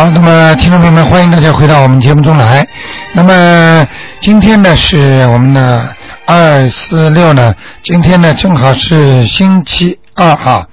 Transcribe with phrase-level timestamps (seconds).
[0.00, 2.66] 好，那么，听众朋友们，欢迎大家回到我们节目中来。
[3.12, 3.86] 那么，
[4.18, 5.94] 今天呢是我们的
[6.24, 10.66] 二四六呢，今天呢正好是星期二哈。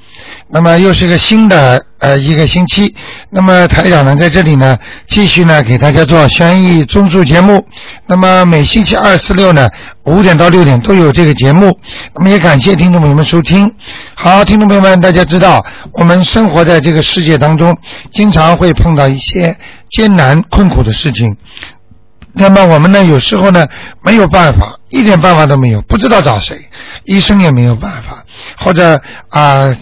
[0.50, 2.96] 那么又是一个新的呃一个星期，
[3.30, 7.68] 那么台长呢在这里呢继续呢给大家做轩逸综述节目。
[8.06, 9.70] 那么每星期二、四、六呢
[10.04, 11.78] 五点到六点都有这个节目。
[12.16, 13.70] 那么也感谢听众朋友们收听。
[14.16, 17.78] 好，听众朋友们，大家知道我们生活在这个世界当中，
[18.14, 19.58] 经常会碰到一些
[19.90, 21.36] 艰难困苦的事情。
[22.32, 23.68] 那么我们呢有时候呢
[24.02, 26.70] 没有办法，一点办法都没有，不知道找谁，
[27.04, 28.24] 医生也没有办法，
[28.58, 29.76] 或者啊。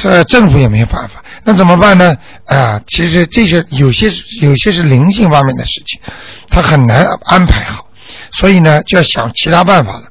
[0.00, 2.16] 这政府也没有办法，那怎么办呢？
[2.46, 6.00] 啊，其实这些有些有些是灵性方面的事情，
[6.48, 7.86] 他很难安排好，
[8.32, 10.04] 所以呢就要想其他办法了。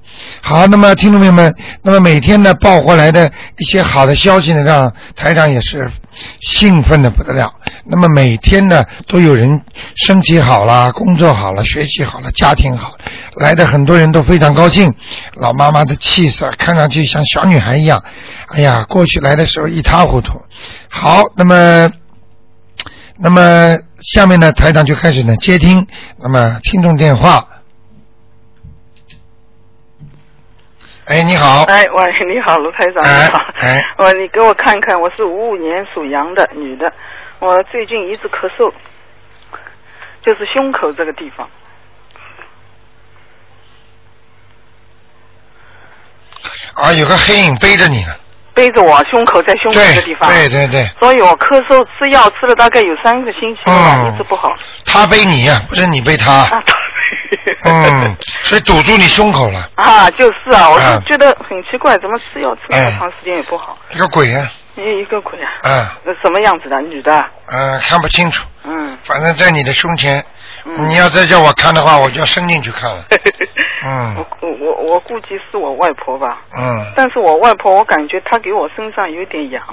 [0.48, 5.92] 好，那么听众朋友们，那么每天呢报回来的一些好的消息呢，让台长也是
[6.40, 7.54] 兴奋的不得了。
[7.84, 9.60] 那么每天呢都有人
[9.96, 12.94] 身体好了，工作好了，学习好了，家庭好，
[13.36, 14.94] 来的很多人都非常高兴。
[15.34, 18.02] 老妈妈的气色看上去像小女孩一样。
[18.48, 20.42] 哎呀，过去来的时候一塌糊涂。
[20.88, 21.92] 好，那么
[23.20, 25.86] 那么下面呢台长就开始呢接听
[26.18, 27.46] 那么听众电话。
[31.08, 31.64] 哎，你好。
[31.64, 33.40] 哎，喂，你好，卢台长，你好。
[33.62, 33.82] 哎。
[33.98, 36.92] 我，你给我看看，我是五五年属羊的女的，
[37.40, 38.70] 我最近一直咳嗽，
[40.22, 41.48] 就是胸口这个地方。
[46.74, 48.14] 啊，有个黑影背着你呢。
[48.54, 50.30] 背着我，胸口在胸口这个地方。
[50.30, 50.84] 对对对。
[51.00, 54.52] 所以我咳嗽吃药吃了大概有三个星期了，一直不好。
[54.84, 56.44] 他背你呀，不是你背他。
[57.64, 59.70] 嗯， 所以堵住你胸口了。
[59.76, 63.78] 啊，就是啊，我就觉得很奇怪，怎么吃药吃那么长时间也不好？
[63.92, 64.52] 一个鬼啊！
[64.76, 65.50] 一一个鬼啊！
[65.64, 65.88] 嗯。
[66.04, 67.12] 那什么样子的女的？
[67.48, 68.46] 嗯，看不清楚。
[68.64, 68.98] 嗯。
[69.04, 70.24] 反正在你的胸前。
[70.66, 70.88] 嗯。
[70.88, 73.04] 你要再叫我看的话，我就要伸进去看了。
[73.86, 74.16] 嗯。
[74.42, 76.42] 我我我估计是我外婆吧。
[76.56, 76.86] 嗯。
[76.96, 79.64] 但是我外婆，我感觉她给我身上有点痒。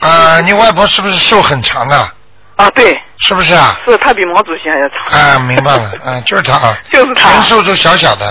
[0.00, 2.08] 啊，你外婆是不是寿很长的？
[2.56, 3.78] 啊，对，是不是啊？
[3.84, 5.20] 是他比毛主席还要长。
[5.20, 8.26] 啊，明白了，嗯，就是他啊， 就是他，人瘦瘦小小的，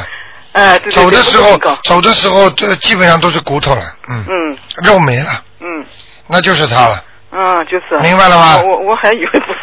[0.54, 5.30] 哎，对走的时候，走的时候，这基本上都是骨头了，嗯，嗯，肉没了，
[5.62, 5.86] 嗯，
[6.28, 8.62] 那就是他了，嗯，就是，明白了吗？
[8.66, 9.60] 我我还以为不是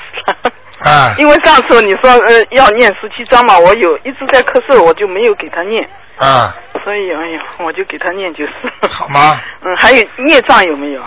[0.83, 5.83] 他，啊， 因为上次你说呃要念十七章嘛，我有一直在咳嗽，我就没有给他念，
[6.19, 8.53] 啊，所以哎呀，我就给他念就是，
[8.89, 9.41] 好吗？
[9.65, 11.03] 嗯，还有孽障有没有？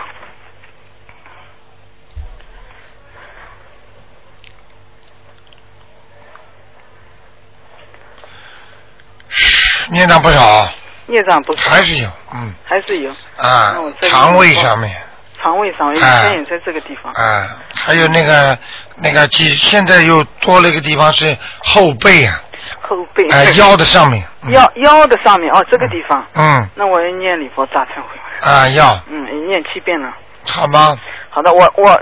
[9.89, 10.67] 孽障不少，
[11.07, 13.11] 孽障不少，还是有，嗯，还是有。
[13.37, 14.95] 啊，肠胃上面，
[15.41, 18.57] 肠胃上，以前也在这个地方，啊，还有那个
[18.97, 22.41] 那个，几现在又多了一个地方是后背啊，
[22.81, 28.19] 后背，哎， 腰的上面，腰腰的上面哦，这个地方，嗯，那我要念礼佛大忏悔。
[28.41, 30.11] 啊，要，嗯，念七遍了，
[30.45, 30.97] 好吗？
[31.29, 32.01] 好的，我我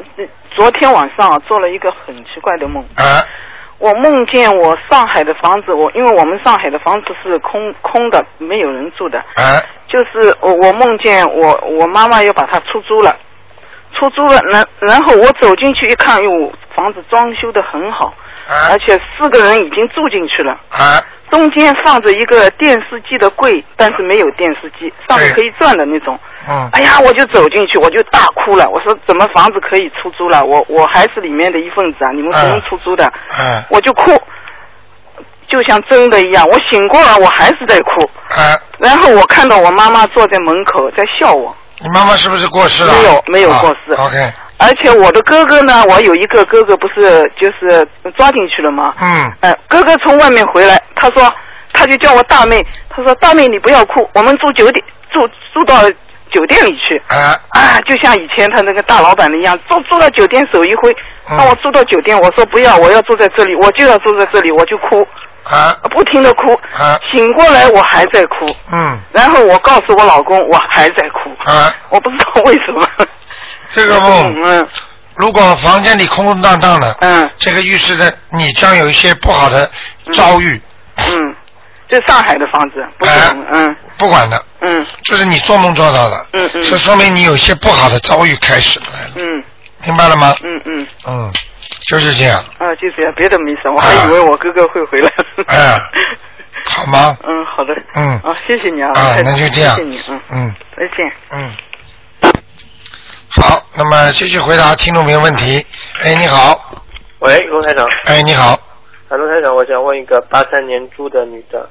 [0.55, 3.23] 昨天晚上做了一个很奇怪的梦，啊。
[3.79, 9.19] 我梦见我上海的房子，我因为我们上海的房子是空空的，没有人住的。
[9.35, 9.61] 哎。
[9.88, 13.16] 就是我我梦见我我妈妈要把它出租了，
[13.94, 18.11] 出租了，然然后我走进去一看，哟，房子装修的很好，
[18.72, 20.53] 而且四个人已经住进去了。
[20.72, 20.97] 啊。
[21.34, 26.16] 中间放着一个电视机的柜，但是没有电视机，上面可以转的那种。
[26.48, 26.70] 嗯。
[26.74, 28.70] 哎呀，我就走进去，我就大哭了。
[28.70, 30.46] 我说：“怎么房子可以出租了？
[30.46, 32.12] 我我还是里面的一份子啊！
[32.14, 33.64] 你们不能出租的。”嗯。
[33.72, 34.12] 我就哭，
[35.48, 36.46] 就像真的一样。
[36.46, 38.08] 我醒过来，我还是在哭。
[38.38, 38.60] 嗯。
[38.78, 41.56] 然后我看到我妈妈坐在门口在笑我。
[41.80, 42.94] 你妈妈是不是过世了？
[42.94, 43.94] 没有，没有过世。
[43.96, 44.32] OK。
[44.58, 48.94] 而且我的哥哥呢，我有一个哥哥，不是就是抓进去了吗？
[49.00, 49.34] 嗯。
[49.41, 51.34] 哎，哥哥从外面回来，他说，
[51.74, 55.82] 他就叫我大妹，他说大妹你不要哭，我们住酒店，住住到
[56.32, 57.02] 酒店里去。
[57.08, 57.35] 啊。
[57.50, 60.96] 啊，就像以前他那个大老板的一样，住住到酒店手一挥，
[61.28, 65.05] 让我住到酒店，我说不要，我要住在这里，我就要住在这里，我就哭。
[65.44, 65.76] 啊。
[65.91, 66.53] 不停的哭。
[66.78, 66.97] 啊。
[67.11, 68.46] 醒过来我还在哭。
[68.72, 68.97] 嗯。
[69.11, 71.52] 然后我告诉我老公，我还在哭。
[71.52, 71.76] 啊。
[71.90, 72.88] 我不知道为什么。
[73.73, 74.67] 这个梦，嗯，
[75.16, 79.70] 如果房间里空空荡荡的，嗯，这个预示着你将有一些不好的
[80.14, 80.61] 遭遇。
[80.97, 81.35] 嗯，
[81.87, 88.85] 这上海的房子，不管，嗯，不管的，嗯，就是你做梦做到的，嗯嗯，这说明你有些不好的遭遇开始了，
[89.16, 89.43] 嗯，
[89.85, 90.35] 明白了吗？
[90.43, 91.34] 嗯嗯，嗯，
[91.87, 92.40] 就是这样。
[92.59, 95.09] 啊，就这样，别的没什么，我还以为我哥哥会回来。
[95.47, 95.81] 哎，
[96.69, 97.17] 好吗？
[97.23, 97.73] 嗯，好的。
[97.96, 98.19] 嗯。
[98.19, 98.90] 啊，谢谢你啊。
[98.93, 99.76] 啊，那就这样。
[99.76, 100.22] 谢谢你，嗯。
[100.31, 100.55] 嗯。
[100.78, 101.11] 再见。
[101.31, 101.52] 嗯。
[103.35, 105.66] 好，那么继续回答听众朋友问题。
[106.03, 106.84] 哎，你好。
[107.20, 107.88] 喂，卢台长。
[108.06, 108.52] 哎，你好。
[109.09, 111.68] 啊，卢台长，我想问一个八三年猪的女的，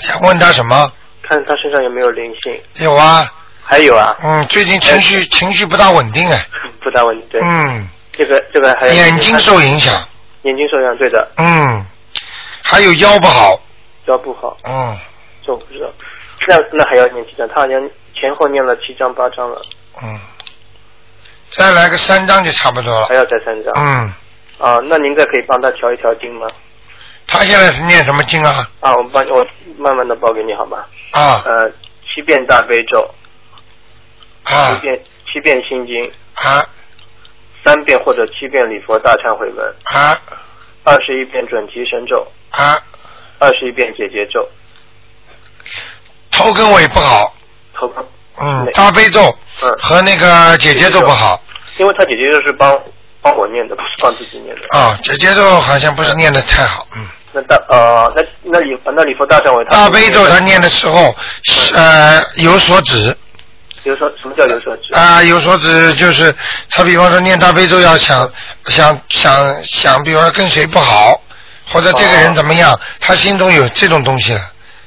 [0.00, 0.92] 想问她什么？
[1.22, 2.62] 看她身上有没有灵性？
[2.84, 3.28] 有啊，
[3.64, 6.46] 还有啊，嗯，最近情绪情绪不大稳定哎，
[6.80, 7.28] 不大稳定。
[7.30, 9.92] 对，嗯，这个这个还有眼睛受影响，
[10.42, 11.84] 眼睛受影响，对的，嗯，
[12.62, 13.60] 还有腰不好，
[14.06, 14.96] 腰不好，嗯
[15.44, 15.90] 这我不知道。
[16.48, 17.46] 那那还要念几张？
[17.48, 19.60] 他好像前后念了七张八张了，
[20.02, 20.18] 嗯，
[21.50, 23.72] 再来个三张就差不多了还，要再三张。
[23.76, 24.12] 嗯，
[24.58, 26.46] 啊，那您再可以帮他调一调经吗？
[27.26, 28.68] 他现在是念什么经啊？
[28.80, 29.46] 啊，我帮我
[29.78, 30.84] 慢慢的报给你好吗？
[31.12, 31.70] 啊呃，
[32.12, 33.08] 七遍大悲咒，
[34.44, 35.00] 啊七遍
[35.32, 36.66] 七遍心经，啊
[37.64, 40.18] 三遍或者七遍礼佛大忏悔文，啊
[40.84, 42.76] 二十一遍准提神咒，啊！
[43.38, 44.48] 二十一遍解结咒，
[46.30, 47.34] 头跟尾不好，
[47.74, 48.02] 头发。
[48.40, 51.40] 嗯，大悲咒嗯和那个姐姐咒不好
[51.76, 52.78] 因为他姐姐就是帮
[53.20, 54.78] 帮我念的，不是帮自己念的。
[54.78, 57.06] 啊，姐姐咒好像不是念的太好，嗯。
[57.34, 63.16] 那大呃，那那礼那礼佛大忏悔，大悲咒他念的时候，是呃有所指
[63.84, 64.92] 有所什么叫有所指？
[64.92, 66.34] 啊、有所指就是
[66.70, 68.30] 他比方说念大悲咒要想
[68.66, 71.18] 想想想，比方说跟谁不好，
[71.72, 74.40] 或者这个人怎么样，他心中有这种东西了，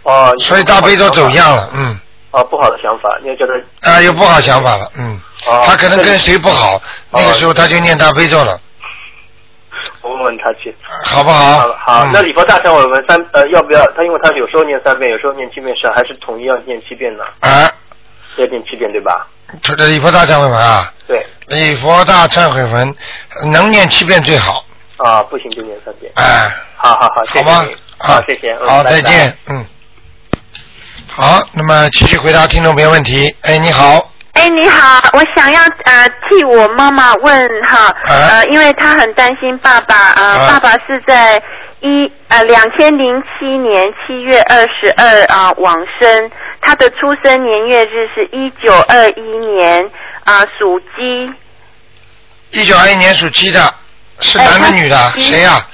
[0.06, 2.00] 哦，所以大悲咒走样了，嗯，
[2.32, 6.82] 啊，不好的想法，你要叫他啊、有不好想法了，嗯，哦他可能跟谁不好，
[7.12, 8.60] 那那个时候他就念大悲咒了，
[10.02, 10.76] 我问问他去。
[11.04, 11.60] 好不好？
[11.60, 13.86] 好，好，嗯那礼佛大忏悔文三呃要不要？
[13.96, 17.24] 他因为他有时候念三遍，有时候念七遍，是还是统一要念七遍呢？
[17.40, 17.70] 啊，
[18.38, 19.28] 要念七遍对吧？
[19.64, 22.96] 这个礼佛大忏悔文啊，对，礼佛大忏悔文
[23.52, 24.64] 能念七遍最好，
[24.98, 26.12] 啊，不行就念三遍。
[26.16, 26.52] 哎。
[26.78, 27.78] 好好好，谢好吗谢你。？
[28.68, 29.36] 好，再见。
[29.48, 29.66] 嗯。
[31.18, 33.34] 好，那么继续回答听众朋友问题。
[33.44, 41.42] 哎，你好，哎，你好，我想要呃替我妈妈问哈，啊呃，因为她很担心爸爸，呃，啊爸爸是在
[41.80, 46.30] 一呃两千零七年七月二十二啊往生，
[46.60, 49.90] 他的出生年月日是一九二一年
[50.26, 51.32] 啊、属鸡，
[52.50, 53.74] 一九二一年属鸡的，
[54.20, 54.98] 是男的哎女的？
[54.98, 55.66] 他谁呀、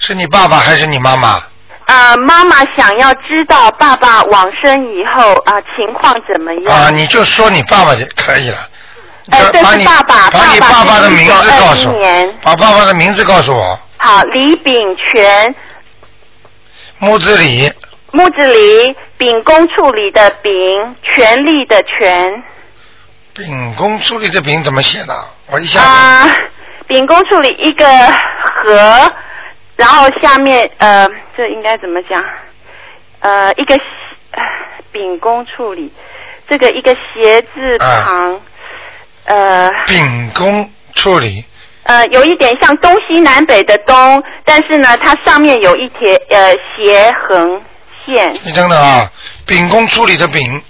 [0.00, 1.40] 是你爸爸还是你妈妈？
[1.86, 6.74] 啊，妈妈想要知道爸爸往生以后啊、情况怎么样？
[6.74, 8.58] 啊，你就说你爸爸就可以了。
[9.30, 13.78] 哎这是把你爸爸把你爸爸的名字告诉1921年我，把爸爸的名字告诉我。
[13.98, 15.54] 好，李炳全，
[16.98, 17.72] 木子李，
[18.12, 20.52] 木子李，秉公处理的秉，
[21.02, 22.42] 权力的权。
[23.34, 25.14] 秉公处理的秉怎么写呢？
[25.50, 26.28] 我一下子、啊，
[26.86, 27.84] 秉公处理一个
[28.64, 29.12] 和，
[29.74, 32.24] 然后下面呃，这应该怎么讲？
[33.20, 34.42] 呃，一个呃
[34.92, 35.92] 秉公处理，
[36.48, 38.40] 这个一个斜字旁，
[39.24, 41.44] 呃秉公处理，
[41.82, 45.98] 呃，有一点像东西南北的东，但是呢，它上面有一条
[46.30, 47.60] 呃斜横
[48.04, 49.10] 线，你等等啊，
[49.46, 50.62] 秉公处理的秉。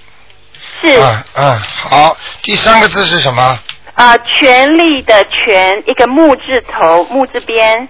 [0.81, 0.89] 是。
[1.01, 3.59] 啊啊，好，第三个字是什么？
[3.95, 7.89] 啊，权力的权，一个木字头，木字边，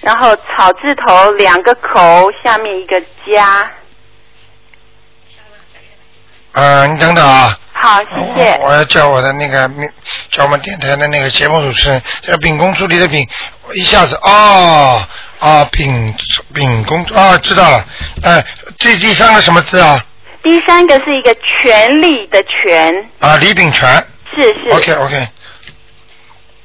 [0.00, 3.70] 然后草字头两个口，下面一个加。
[6.52, 7.56] 呃，你等等啊。
[7.72, 8.58] 好，谢谢。
[8.60, 9.88] 我我要叫我的那个名，
[10.30, 13.26] 叫我们电台的那个节目主持人，这个秉公处理的秉，
[13.72, 15.06] 一下子哦
[15.38, 16.14] 啊秉
[16.52, 17.84] 秉公啊知道了，
[18.22, 18.44] 哎，
[18.78, 19.98] 这第三个什么字啊？
[20.42, 23.88] 第三个是一个权力的权，啊李秉权。
[24.34, 25.28] 是是 OK OK。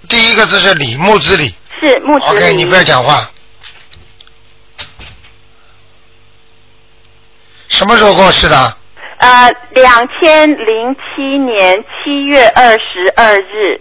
[0.10, 1.54] 第一个字是李木子李。
[1.86, 3.30] 是木子 OK，你不要讲话。
[7.68, 8.78] 什么时候过世的？
[9.18, 13.80] 呃，两千零七年七月二十二日。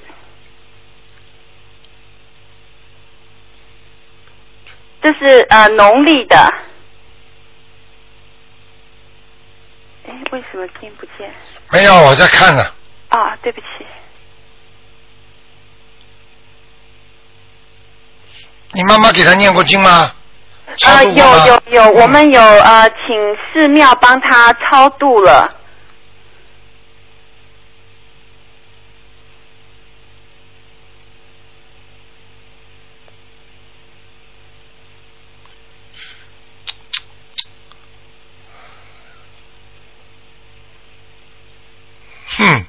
[5.03, 6.37] 这是呃农历的。
[10.07, 11.33] 哎，为什么听不见？
[11.71, 12.63] 没有，我在看呢。
[13.09, 13.67] 啊，对不起。
[18.75, 19.91] 你妈妈给他念过经吗？
[19.91, 20.15] 啊
[20.83, 25.55] 呃，有有有，嗯我们有呃，请寺庙帮他超度了。
[42.37, 42.65] 哼，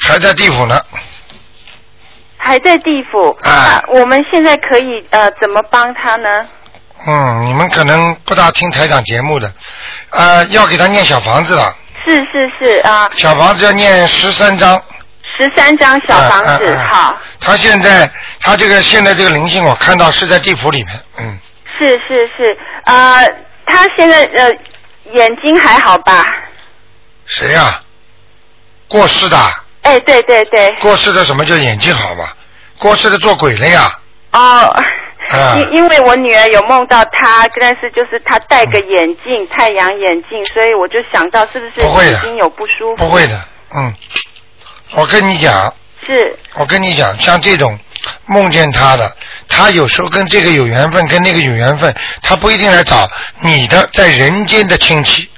[0.00, 0.74] 还在地府呢。
[2.44, 3.30] 还在地府。
[3.42, 6.46] 啊那我们现在可以呃怎么帮他呢？
[7.06, 9.52] 嗯，你们可能不大听台长节目的，
[10.10, 11.76] 呃，要给他念小房子了。
[12.04, 14.80] 是是是啊，小房子要念十三章。
[15.38, 18.08] 十三张小房子，嗯嗯嗯好，他现在
[18.40, 21.38] 他这个现在这个灵性，我看到是在地府里面，嗯，
[21.78, 23.26] 是是是，呃，
[23.64, 24.50] 他现在呃
[25.14, 26.26] 眼睛还好吧？
[27.24, 27.80] 谁呀、
[28.86, 29.36] 过世的，
[29.82, 32.24] 哎，对对对，过世的什么叫眼睛好嘛？
[32.78, 33.92] 过世的做鬼了呀？
[34.32, 34.40] 哦。
[35.30, 42.96] 啊因因为我女儿有梦到他，但是就是他戴个眼镜，太阳眼镜，所以我就想到是不是眼睛有不舒服？
[42.96, 43.40] 不会的，
[43.74, 43.94] 嗯，
[44.94, 45.72] 我跟你讲，
[46.04, 47.78] 是我跟你讲，像这种
[48.26, 49.10] 梦见他的，
[49.48, 53.08] 他有时候跟这个有缘分，跟那个有缘分，他不一定来找
[53.40, 55.30] 你的在人间的亲戚，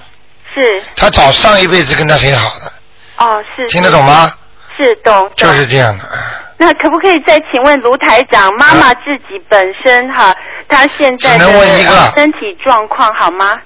[0.53, 2.73] 是他找上一辈子跟他谁好的，
[3.19, 3.67] 哦是。
[3.69, 4.33] 听得懂吗？
[4.77, 4.95] 是？
[5.05, 5.31] 懂。
[5.37, 6.05] 就是这样的。
[6.05, 10.35] 啊那可不可以再请问卢台长，妈妈自己本身哈，
[10.69, 13.59] 她现在只能问一个的身体状况好吗？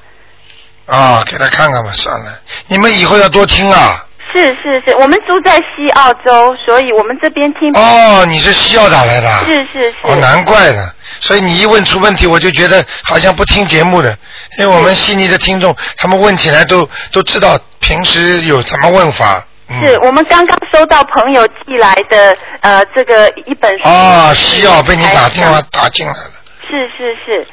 [0.87, 4.07] 啊、给他看看吧，算了，你们以后要多听啊。
[4.33, 7.71] 是是是，我们住在西澳洲，所以我们这边听。
[7.75, 9.43] 哦，你是西澳打来的啊。
[9.45, 9.97] 是是是。
[10.03, 10.91] 哦，难怪呢。
[11.21, 14.17] 所以你一问出问题，我就觉得好像不听节目的，
[14.59, 19.45] 因为我们悉尼的听众，他们问起来都都知道平时有什么问法。
[19.71, 23.87] 嗯、是我们刚刚收到朋友寄来的呃这个一本书。
[23.87, 26.31] 哦，西药被你打电话打进来了。
[26.67, 27.47] 是是是，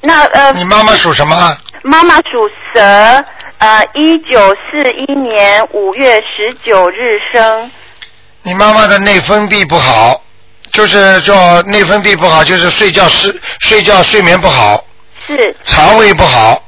[0.00, 0.52] 那呃。
[0.52, 1.56] 你妈妈属什么？
[1.82, 2.80] 妈妈属蛇，
[3.58, 7.70] 呃，一九四一年五月十九日生。
[8.42, 10.20] 你妈妈的内分泌不好，
[10.72, 14.84] 就是叫内分泌不好，就是睡觉睡睡觉睡眠不好，
[15.26, 16.62] 是肠胃不好，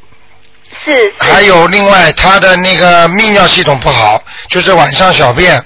[0.87, 1.14] 是是。
[1.19, 5.57] 还有另外他的那个泌尿系统不好，就是晚上小便，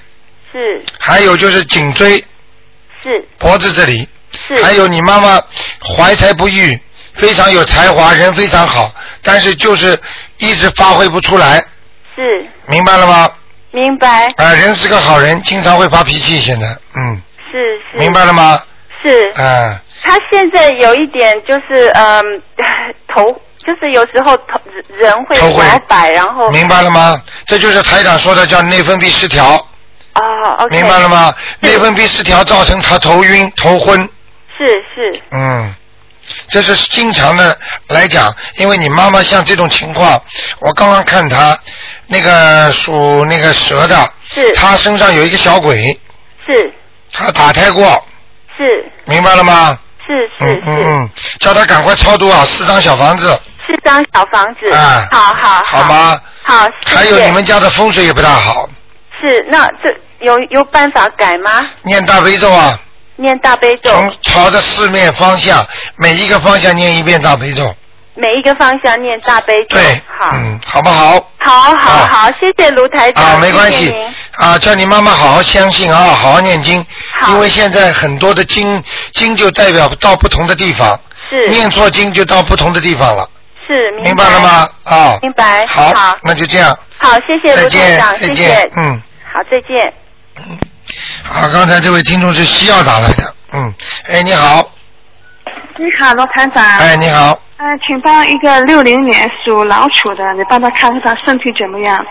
[0.50, 0.82] 是。
[0.98, 2.24] 还有就是颈椎、
[3.02, 3.24] 是。
[3.38, 4.08] 脖子这里，
[4.48, 5.40] 是，还有你妈妈
[5.80, 6.76] 怀才不遇，
[7.14, 9.96] 非常有才华，人非常好，但是就是
[10.38, 11.62] 一直发挥不出来，
[12.16, 12.46] 是。
[12.66, 13.30] 明白了吗？
[13.72, 14.26] 明白。
[14.36, 17.22] 啊、人是个好人，经常会发脾气，现在，嗯，
[17.52, 17.98] 是是。
[17.98, 18.60] 明白了吗？
[19.02, 19.30] 是。
[19.36, 22.42] 啊、他现在有一点就是嗯
[23.08, 25.64] 头，就是有时候头人会头会。
[25.66, 27.20] 摇摆，然后明白了吗？
[27.46, 29.54] 这就是台长说的叫内分泌失调，
[30.14, 30.22] 哦
[30.60, 31.32] ，OK，明白了吗？
[31.60, 34.08] 内分泌失调造成他头晕、头昏，
[34.56, 35.22] 是是。
[35.30, 35.74] 嗯，
[36.48, 37.56] 这是经常的
[37.88, 40.20] 来讲，因为你妈妈像这种情况，
[40.60, 41.58] 我刚刚看她
[42.06, 44.52] 那个属那个蛇的，是。
[44.52, 45.98] 她身上有一个小鬼，
[46.46, 46.72] 是。
[47.12, 48.04] 她打胎过，
[48.56, 48.84] 是。
[49.04, 49.78] 明白了吗？
[50.10, 53.30] 是是嗯嗯叫他赶快超度啊，四张小房子，
[53.66, 55.84] 四张小房子，啊好好好？
[55.84, 56.20] 吗？
[56.42, 58.68] 好，还有你们家的风水也不大好，
[59.20, 61.64] 是那这有有办法改吗？
[61.82, 62.76] 念大悲咒啊，
[63.16, 65.64] 念大悲咒，从朝着四面方向，
[65.96, 67.72] 每一个方向念一遍大悲咒，
[68.14, 71.12] 每一个方向念大悲咒，对，好，嗯，好不好？
[71.38, 72.08] 好好啊。
[72.10, 73.86] 好，谢谢卢台长，啊，没关系。
[73.86, 77.32] 谢谢啊，叫你妈妈好好相信啊，好好念经，好。
[77.32, 80.98] 因为现在很多的经经就代表到不同的地方，
[81.30, 81.48] 是。
[81.48, 83.28] 念错经就到不同的地方了，
[83.66, 84.24] 是明白。
[84.24, 84.40] 了？
[84.40, 84.68] 吗？
[84.84, 88.34] 啊，明白，好，好，那就这样，好，谢谢卢台再见，长，再谢谢。
[88.34, 89.02] 见，，嗯，
[89.32, 89.94] 好，再见。
[90.36, 90.58] 嗯。
[91.22, 93.72] 好，刚才这位听众是西澳打来的，嗯，
[94.08, 94.68] 哎，你好，
[95.76, 96.62] 你好，罗团长。
[96.78, 102.02] 哎，你好，呃，请帮一个六零年属老鼠的，你帮他看看他身体怎么样？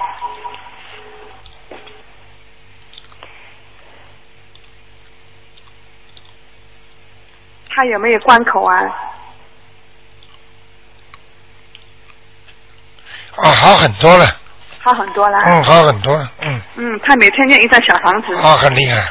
[7.68, 8.77] 他有没有关口啊？
[13.38, 14.25] 哦，好很多了，
[14.84, 15.39] 好很多了。
[15.46, 18.36] 嗯，好很多了，嗯，嗯，他每天念一张小房子。
[18.36, 19.01] 哦，很厉害，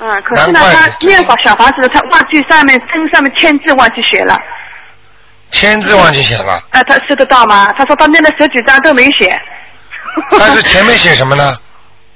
[0.00, 4.36] 嗯，可是呢，他念过小房子，他忘记上面针上面签字忘记写了。
[5.50, 7.72] 签字忘记写了，啊，他收得到吗？
[7.76, 9.40] 他说他念了十几张都没写。
[10.38, 11.56] 但是前面写什么呢？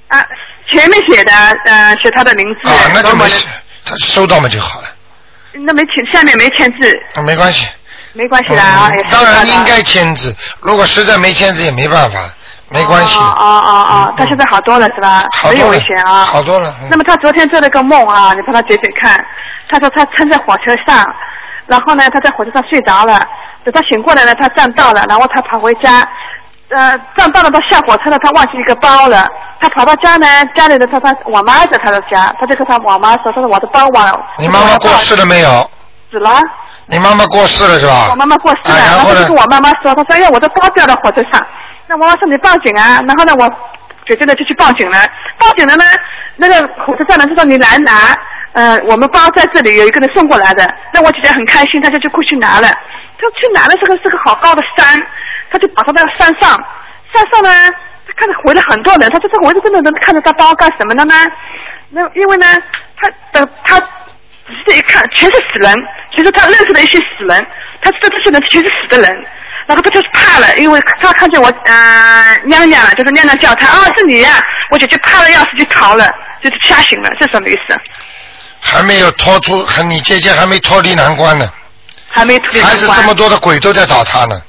[0.09, 0.23] 啊，
[0.71, 1.33] 前面写的
[1.65, 2.69] 呃写他的名字。
[2.69, 3.49] 啊，那就没写，
[3.85, 4.89] 他收到嘛就好了，
[5.53, 7.67] 那没签，下面没签字，啊，没关系。
[8.15, 8.91] 没关系的啊。
[9.11, 12.29] 当然应该签字，如果实在没签字也没办法，
[12.69, 13.19] 没关系。
[13.19, 13.45] 哦哦
[13.89, 15.25] 哦他现在好多了是吧？
[15.51, 16.25] 没有好多了危险啊。
[16.27, 16.75] 好多了。
[16.83, 19.25] 嗯那么他昨天做了个梦啊，你帮他解解看。
[19.71, 21.03] 他说他撑在火车上，
[21.67, 23.19] 然后呢他在火车上睡着了，
[23.65, 26.07] 等他醒过来呢，他站到了，然后他跑回家。
[26.69, 29.29] 呃，站到了，他下火车了，他忘记一个包了。
[29.61, 30.27] 他跑到家呢，
[30.57, 34.19] 家里的他他我妈在他的家，他就跟他我妈说，他说我的包忘了。
[34.39, 35.71] 你妈妈过世了没有？
[36.11, 36.41] 死了。
[36.87, 38.07] 你妈妈过世了是吧？
[38.11, 39.37] 我妈妈过世了，啊然后就跟？
[39.37, 41.47] 我妈妈说，她说哎呀，我的包掉到火车上。
[41.89, 43.45] 那我妈妈说你报警啊，然后呢，我
[44.07, 44.97] 姐姐呢就去报警了。
[45.39, 45.85] 报警了呢，
[46.37, 48.17] 那个火车站呢就说你来拿，
[48.53, 50.75] 呃，我们包在这里，有一个人送过来的。
[50.93, 52.69] 那我姐姐很开心，她就就过去拿了。
[52.69, 55.07] 她去拿的这个是个好高的山，
[55.51, 56.51] 她就跑到那个山上，
[57.13, 57.51] 山上呢，
[58.07, 61.15] 她看到围了很多人，她说这围着这么多人看着她包干什么的呢？
[61.91, 62.47] 那因为呢，
[62.97, 65.75] 她的她仔细一看，全是死人，
[66.15, 67.47] 其实她认识的一些死人，
[67.81, 69.27] 她知道这些人全是死的人。
[69.67, 74.41] 然后他就是怕了，因为他看见我，呃，娘娘了，就是娘娘叫他，啊，是你呀、
[74.71, 76.09] 我就就怕的要死，就逃了，
[76.43, 77.79] 就是吓醒了，这什么意思？
[78.61, 81.51] 还没有脱出，还你姐姐还没脱离难关呢，
[82.11, 84.41] 还没脱离还是这么多的鬼都在找他呢。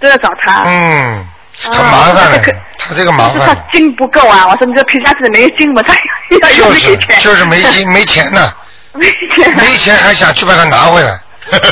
[0.00, 0.62] 都在找他。
[0.64, 1.26] 嗯，
[1.62, 4.46] 很啊麻烦了这个，他这个麻烦是他烦，筋不够啊！
[4.48, 5.94] 我说你这皮夹子里没筋嘛，他
[6.40, 8.50] 要又就是没钱，就是没钱没钱呢，
[8.94, 11.18] 没钱，没钱还想去把它拿回来。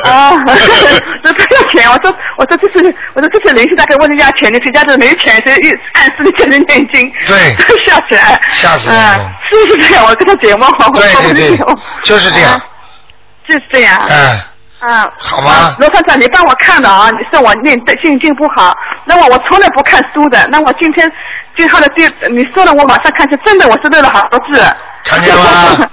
[0.04, 0.32] 啊
[1.22, 8.20] 那他要钱，我说我说这是我说这是灵性，大概问人家钱，你皮夹子没钱，所以一暗示的叫人念经， 对吓死人，
[8.52, 10.04] 吓死人嗯，是不是这样？
[10.06, 11.66] 我跟他解梦，我对对对
[12.04, 12.64] 就是这样啊，
[13.46, 14.40] 就是这样，嗯，
[14.80, 17.10] 啊，好吗啊罗团长，你帮我看了啊！
[17.10, 21.10] 你说我念的心经不好，那么我从来不看书的，那我今天
[21.56, 24.60] 最后的第，你说了，我马上看见，真的我是漏了好多字。
[25.04, 25.90] 看见了吗？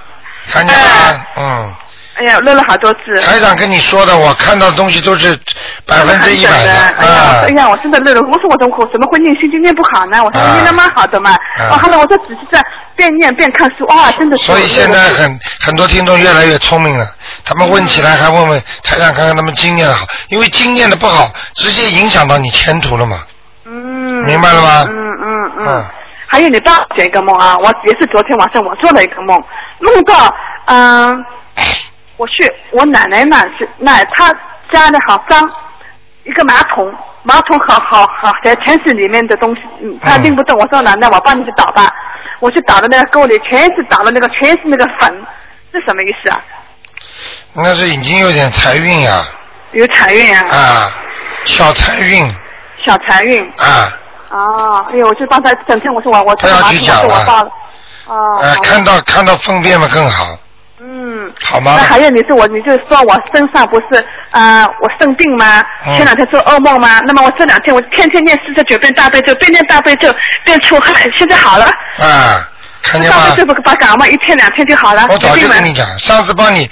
[0.50, 1.26] 看见了吗？
[1.38, 1.74] 嗯，
[2.18, 3.20] 哎呀，漏了好多次。
[3.20, 5.38] 台长跟你说的，我看到的东西都是
[5.86, 7.48] 百分之一百的哎呀，啊哎。
[7.50, 8.20] 呀，我真的漏了。
[8.22, 10.18] 我说我怎么怎么会念心经念不好呢？
[10.24, 11.30] 我说啊念的蛮好的嘛。
[11.30, 11.38] 啊
[11.72, 12.64] 哦，后来我说只是在
[12.96, 14.44] 边念边看书，哇，真的是。
[14.44, 17.06] 所以现在很很多听众越来越聪明了，
[17.44, 23.18] 他们问起来还问问台长看看他们经验的好，因为经验的不好，直接影响到你前途了嘛。
[23.66, 23.72] 嗯，
[24.24, 25.66] 明白了吗嗯嗯嗯。
[25.68, 25.84] 嗯
[26.28, 29.40] 还有你帮我解一个梦啊，我也是昨天晚上我做了一个梦，
[29.78, 31.24] 梦到嗯、
[32.16, 34.34] 我去我奶奶那去那她
[34.70, 35.48] 家里好脏，
[36.24, 36.92] 一个马桶，
[37.22, 41.92] 马桶好好好在全是里面的东西，嗯，她嗯拎不动，我说奶奶我帮你去倒吧，
[42.40, 45.26] 我去倒的那个沟里全是倒的那个全是那个粉，
[45.72, 46.40] 是什么意思啊？
[47.52, 49.24] 那是已经有点财运呀，
[49.72, 50.92] 有财运啊，啊，
[51.44, 52.34] 小财运
[52.84, 53.42] 小财运。
[53.58, 53.92] 啊，
[54.30, 57.50] 哦，哎呦，我就帮他整天，我说我我他要去讲了我倒的。
[58.06, 58.38] 哦。
[58.42, 60.36] 呃，看到看到粪便嘛更好，
[60.80, 61.32] 嗯。
[61.42, 61.84] 好吗那？
[61.84, 65.64] 还有，你是我，你就说我身上不是呃，我生病吗？
[65.86, 67.00] 嗯前两天做噩梦吗？
[67.06, 71.64] 那么我这两天我天天念四十九遍大悲咒，边念大悲咒边出汗，现在好了。
[71.98, 72.48] 啊，
[72.82, 73.36] 看见吗大悲？
[73.36, 75.06] 咒不把感冒一天两天就好了。
[75.08, 76.68] 我早就跟你讲，上次帮你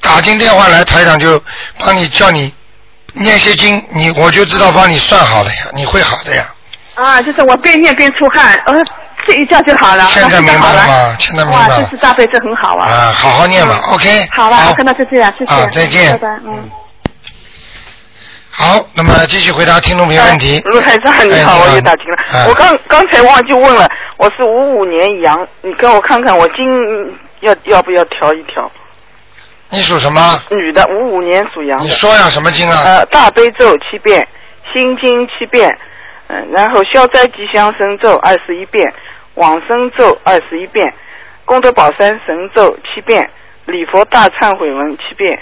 [0.00, 1.42] 打进电话来，台长就
[1.78, 2.52] 帮你叫你
[3.12, 6.44] 念些经，你我就知道帮你算好了呀，你会好的呀。
[6.94, 8.74] 啊，就是我边念边出汗，呃，
[9.26, 10.06] 睡一觉就好了。
[10.10, 12.86] 现在明白了吗现在明白哇，了这是大悲咒很好啊。
[12.88, 14.26] 啊，好好念吧嗯，OK。
[14.34, 15.52] 好了，那就这样，谢谢。
[15.52, 16.12] 啊，再见。
[16.12, 16.70] 拜拜，嗯。
[18.50, 20.62] 好，那么继续回答听众朋友问题。
[20.64, 22.16] 卢台长你哎好，我又打听了。
[22.32, 23.86] 哎我刚刚才忘记问了，
[24.16, 26.64] 我是五五年羊，你跟我看看我今
[27.40, 28.70] 要要不要调一调？
[29.68, 30.40] 你属什么？
[30.48, 31.78] 女的，五五年属羊。
[31.82, 32.82] 你说呀，什么经啊？
[32.84, 34.26] 呃，大悲咒七遍，
[34.72, 35.68] 心经七遍，
[36.28, 38.82] 嗯、然后消灾吉祥神咒二十一遍，
[39.36, 40.92] 往生咒二十一遍，
[41.44, 43.30] 功德宝山神咒七遍，
[43.66, 45.38] 礼佛大忏悔文七遍。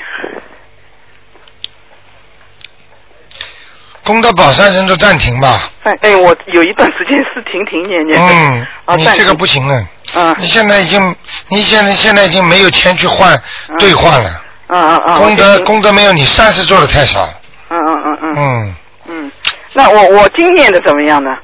[4.04, 5.70] 功德宝山神咒暂停吧。
[5.83, 8.20] 哎哎，我有一段时间是停停念念。
[8.20, 9.88] 嗯，啊，你这个不行啊。
[10.14, 11.16] 嗯你现在已经，
[11.48, 13.40] 你现在现在已经没有钱去换
[13.78, 14.44] 兑换了。
[14.68, 15.18] 嗯嗯嗯。
[15.18, 17.26] 功德功德没有你善事做的太少。
[17.70, 18.74] 嗯嗯嗯嗯嗯，
[19.07, 19.33] 嗯，
[19.72, 21.35] 那我我经念的怎么样呢？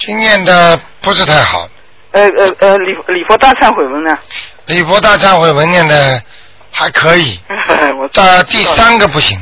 [0.00, 1.68] 经念的不是太好，
[2.12, 4.18] 呃呃呃，礼礼佛大忏悔文呢？
[4.66, 6.20] 礼佛大忏悔文念的
[6.72, 7.38] 还可以，
[8.00, 9.38] 我到第三个不行。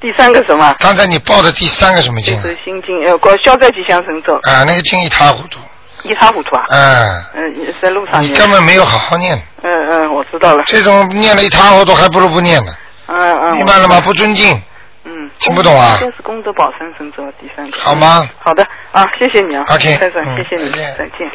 [0.00, 0.72] 第三个什么？
[0.78, 5.58] 刚才你报的第三个什么经是心经，呃，过消灾吉祥神咒，啊，那个经一塌糊涂。
[6.04, 6.64] 一塌糊涂啊。
[6.68, 8.28] 嗯，嗯，在路上你。
[8.28, 10.62] 根本没有好好念，嗯嗯，我知道了。
[10.66, 12.72] 这种念了一塌糊涂，还不如不念呢。
[13.08, 13.52] 嗯嗯。
[13.56, 14.00] 明白了吗？
[14.00, 14.62] 不尊敬，
[15.08, 15.30] 嗯。
[15.38, 17.78] 听不懂啊这是功德宝山神咒第三个。
[17.80, 18.28] 好吗？
[18.38, 19.64] 好的啊，谢谢你啊。
[19.68, 21.30] OK，先生，嗯谢谢你，再见再见。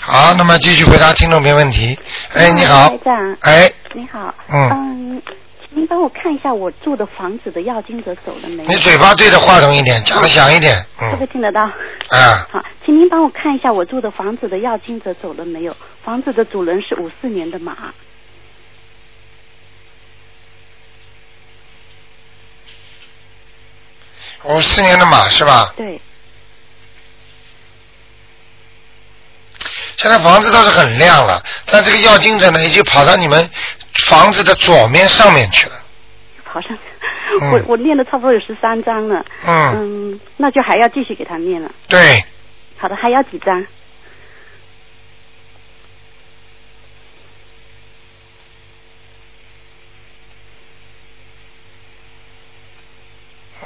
[0.00, 1.98] 好，那么继续回答听众朋友问题。
[2.32, 2.98] 哎，你好台。
[3.04, 5.22] 长，哎，你好，嗯，嗯，
[5.68, 8.68] 请您帮我看一下我住的房子的要金者走了没有？
[8.70, 10.74] 你嘴巴对着话筒一点，讲的响一点。
[10.98, 11.62] 这个听得到？
[12.08, 15.76] 啊，好，请您帮我看一下我住的房子的要金者走了没有？
[16.02, 17.76] 房子的主人是五四年的马，
[24.44, 25.72] 五四年的马是吧？
[25.76, 26.00] 对，
[29.96, 33.50] 现在房子倒是很亮了，但这个要精者呢，已经跑到你们
[34.06, 35.74] 房子的左面上面去了。
[36.44, 36.80] 跑上去
[37.52, 41.70] 我我念了差不多有十三章了，嗯，嗯，那就还要继续给他念了。
[41.86, 42.24] 对，
[42.76, 43.64] 好的，还要几张？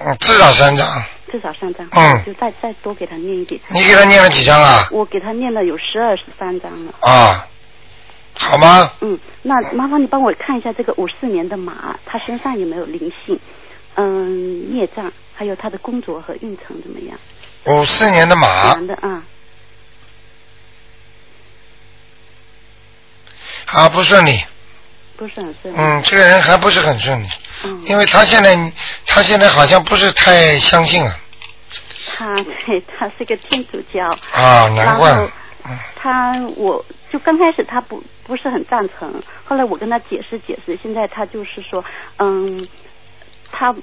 [0.05, 0.87] 嗯，至少三张。
[1.33, 3.61] 至少三张，嗯就再再多给他念一点。
[3.71, 4.87] 你给他念了几张啊？
[4.93, 6.95] 我给他念了有十二十三张了。
[7.01, 7.47] 啊，
[8.39, 8.93] 好吗？
[9.01, 13.41] 嗯，那麻烦你帮我看一下这个五四年的马，他身上有没有灵性？
[13.97, 17.19] 嗯，孽障，还有他的工作和运程怎么样？
[17.65, 19.23] 五四年的马男的啊，
[23.67, 24.39] 啊不顺利，
[25.17, 25.79] 不是很顺利。
[25.79, 27.27] 嗯，这个人还不是很顺利，
[27.65, 28.55] 嗯，因为他现在
[29.07, 31.17] 他现在好像不是太相信啊，
[32.17, 32.35] 他
[32.67, 35.29] 对 他是个天主教，啊，难怪。
[35.97, 41.83] 他我就刚开始他不不是很赞成，后来我跟他解释解释，现在他就是说，
[42.19, 42.69] 嗯，
[43.51, 43.75] 他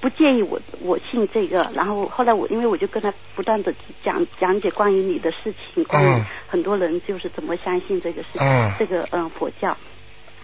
[0.00, 6.26] 不介意我我信这个，然后后来我因为我就跟他不断的讲讲解关于你的事情，关于嗯。
[6.48, 8.72] 很多人就是怎么相信这个事情，嗯。
[8.76, 9.76] 这个嗯佛教。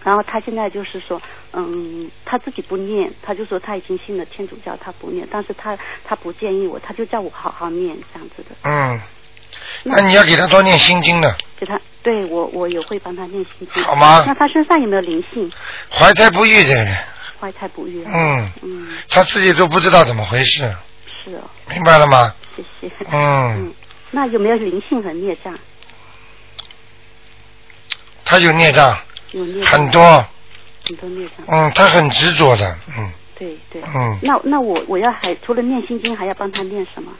[0.03, 1.21] 然后他现在就是说，
[1.53, 8.55] 嗯，他自己不念，他就说他已经信了天主教，他不念，但是他他不建议我，他就叫我好好念这样子的。
[8.63, 9.01] 嗯，
[9.83, 13.83] 那你要给他多念心经的，给他，对我我也会帮他念心经。
[13.83, 15.51] 好吗那他身上有没有灵性？
[15.89, 16.97] 怀胎不育这个人，
[17.39, 18.11] 怀胎不育啊。
[18.13, 20.73] 嗯，嗯，他自己都不知道怎么回事，
[21.23, 22.33] 是哦，明白了吗？
[22.55, 22.95] 谢谢。
[23.11, 23.73] 嗯，嗯，
[24.11, 25.53] 那有没有灵性和孽障？
[28.23, 28.97] 他有孽障，
[29.31, 30.25] 有孽障很多，
[30.85, 31.45] 很多孽障。
[31.47, 33.81] 嗯，他很执着的，嗯对对。
[33.83, 37.11] 嗯，那那我我要还除了念心经，还要帮他念什么？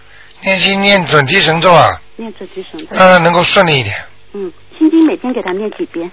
[0.41, 2.87] 念心念准提神咒啊，念准提神咒。
[2.91, 3.95] 让他能够顺利一点。
[4.33, 6.11] 嗯，心经每天给他念几遍？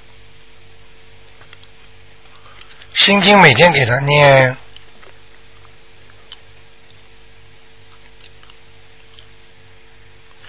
[2.94, 4.56] 心经每天给他念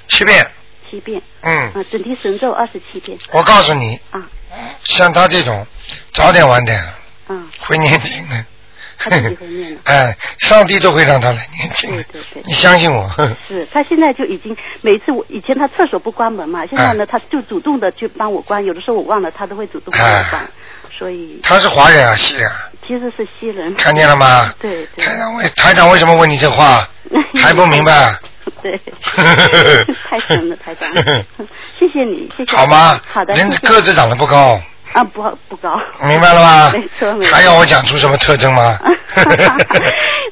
[0.07, 0.51] 七遍，
[0.89, 1.21] 七遍。
[1.41, 3.17] 嗯，啊，准提神咒二十七遍。
[3.31, 4.29] 我告诉你，啊
[4.83, 5.65] 像他这种
[6.13, 6.83] 早点晚点
[7.29, 8.35] 嗯，会念经的。
[8.97, 9.81] 他自己会念的。
[9.91, 13.09] 哎，上帝都会让他来念经的对对对你相信我。
[13.45, 20.49] 是他现在就已经每次我以前他厕所不关门嘛，现在呢、他就主动的去帮我关，有的时候我忘了他都会主动帮我关，
[20.97, 23.75] 所以他是华人啊，西人啊，其实是西人。
[23.75, 24.53] 看见了吗？
[24.59, 25.05] 对对。
[25.05, 26.87] 台长为台长为什么问你这话？
[27.35, 28.17] 还不明白？
[28.65, 28.79] 对，
[30.09, 30.89] 太神了，台长，
[31.77, 32.55] 谢谢你，谢谢。
[32.57, 32.99] 好吗？
[33.07, 34.59] 好的，人谢谢个子长得不高，
[34.93, 35.69] 啊，不不高。
[36.01, 37.31] 明白了吗 没错没错。
[37.31, 38.79] 还要我讲出什么特征吗？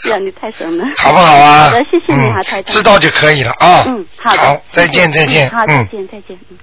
[0.10, 0.84] 呀，你太神了。
[0.98, 1.66] 好不好啊？
[1.70, 2.76] 好的，谢谢你啊，嗯台长。
[2.76, 3.84] 知道就可以了啊。
[3.86, 4.40] 嗯，好的。
[4.40, 5.48] 好，再见再见。
[5.50, 6.40] 嗯好，再嗯，见再见。
[6.50, 6.58] 嗯。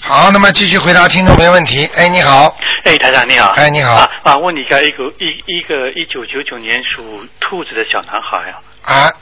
[0.00, 1.86] 好，那么继续回答听众没问题。
[1.94, 3.50] 哎，你好，哎，台长你好。
[3.50, 9.12] 哎你好啊啊，问你一下，一个一一个一九九九年属兔子的小男孩啊啊，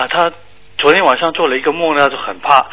[0.00, 0.30] 啊，他
[0.78, 2.66] 昨天晚上做了一个梦，呢就很怕。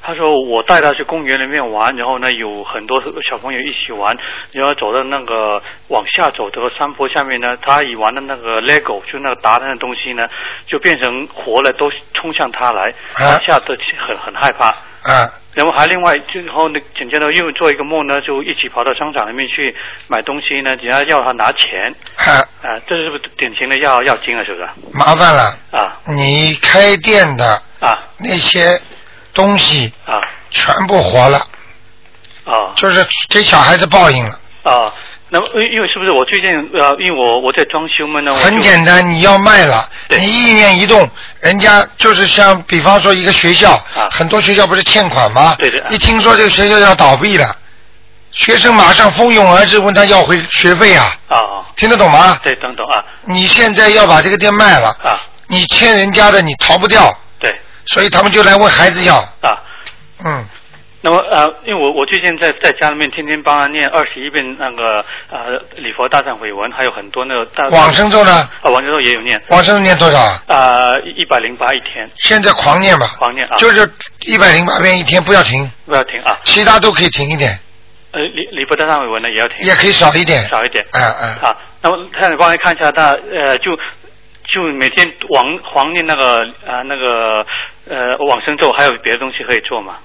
[0.00, 4.16] 他说我带他去公园里面玩，然后呢有很多小朋友一起玩，
[4.52, 10.26] 然后走到那个往下走这个山坡下面呢，他以玩的那个 LEGO 就那个达人的东西呢，
[10.66, 14.68] 就变成活了，都冲向他来，他吓得很很害怕。
[14.68, 19.74] 啊，然后还另外，最后呢，紧接着又做一个梦呢，就一起跑到商场里面去
[20.06, 24.68] 买东西呢，人家要他拿钱，啊，啊，这是不是典型的要要金了，是不是？
[24.92, 28.80] 麻烦了，啊你开店的啊那些
[29.34, 31.38] 东西啊全部活了，
[32.44, 34.38] 啊就是给小孩子报应了。
[34.64, 34.92] 啊！
[35.30, 40.18] 那么因因为是不是我最近呃，因为我我在装修嘛呢，我很简单，你要卖了，对。
[40.18, 41.08] 你意念一动，
[41.40, 44.08] 人家就是像比方说一个学校，啊。
[44.10, 45.54] 很多学校不是欠款吗？
[45.58, 45.86] 对对啊。
[45.90, 47.54] 一听说这个学校要倒闭了，
[48.32, 51.38] 学生马上蜂拥而至问他要回学费啊，啊，
[51.76, 52.38] 听得懂吗？
[52.42, 53.04] 对，等等啊。
[53.24, 57.54] 你现在要把这个店卖了，啊，你欠人家的你逃不掉，对。
[57.88, 59.52] 所以他们就来问孩子要，啊。
[60.24, 60.44] 嗯，
[61.00, 68.32] 那么呃，因为我我最近在在家里面天天帮他念二十一遍那个呃礼佛大忏悔文，还有很多那个大往生咒呢？
[68.32, 70.42] 啊往生咒也有念往生咒念多少啊？
[70.48, 73.88] 啊一百零八一天现在狂念吧，狂念啊，就是
[74.26, 76.36] 一百零八遍一天，不要停，不要停啊。
[76.42, 77.56] 其他都可以停一点，
[78.10, 80.40] 呃礼礼佛大忏悔文呢也要停，也可以少一点。
[80.48, 80.84] 少一点。
[80.90, 81.48] 嗯嗯。
[81.48, 83.70] 啊，那么看帮你看一下，他呃就
[84.52, 87.46] 就每天往狂念那个啊、那个
[87.88, 89.98] 呃往生咒，还有别的东西可以做吗？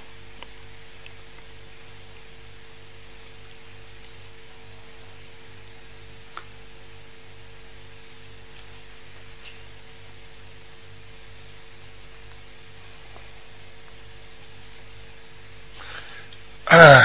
[16.76, 17.04] 嗯，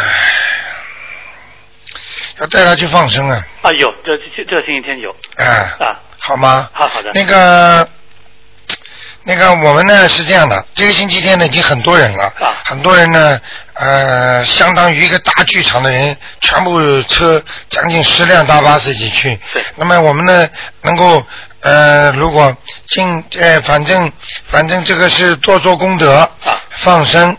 [2.40, 5.10] 要带他去放生啊，啊有，这这这星期天有。
[5.36, 5.44] 啊，
[5.78, 6.70] 啊，好吗？
[6.72, 7.10] 好好的。
[7.12, 7.86] 那个，
[9.24, 12.56] 那个，我们呢是这样的，这个星期天呢已经很多人了，啊。
[12.64, 13.38] 很多人呢，
[13.74, 20.48] 呃，相当于一个大剧场的人，全部车将近十辆大巴自己去，对那么我们呢
[20.80, 21.22] 能够
[21.60, 24.10] 呃，如果尽呃，反正
[24.46, 26.58] 反正这个是多做功德，啊。
[26.70, 27.36] 放生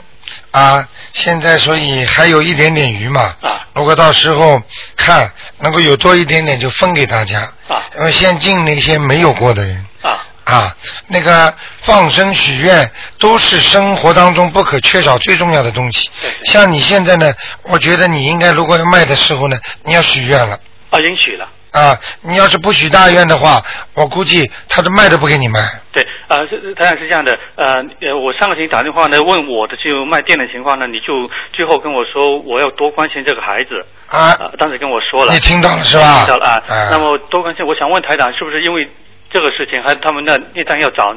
[0.51, 3.35] 啊，现在所以还有一点点余嘛。
[3.41, 4.61] 啊如果到时候
[4.97, 7.39] 看能够有多一点点，就分给大家。
[7.67, 9.85] 啊因为先敬那些没有过的人。
[10.01, 10.75] 啊啊，
[11.07, 16.09] 那个放生许愿都是生活当中不可缺少最重要的东西。
[16.19, 21.47] 对对像你现在呢，我觉得你应该如果要卖的时候呢，你要许愿了啊，已经许了。
[21.71, 21.97] 啊。
[22.21, 23.61] 你要是不许大愿的话，
[23.95, 25.59] 我估计他的卖都不给你卖。
[25.91, 38.87] 对，呃，是是当然是这样的，呃，呃，我上个星期打电话呢问我的就卖店的情况呢，你就最后跟我说我要多关心这个孩子，啊呃，当时跟我说了，你听到了是吧听到了啊，啊那么多关心，我想问台长是不是因为
[39.31, 41.15] 这个事情，还他们那业障要找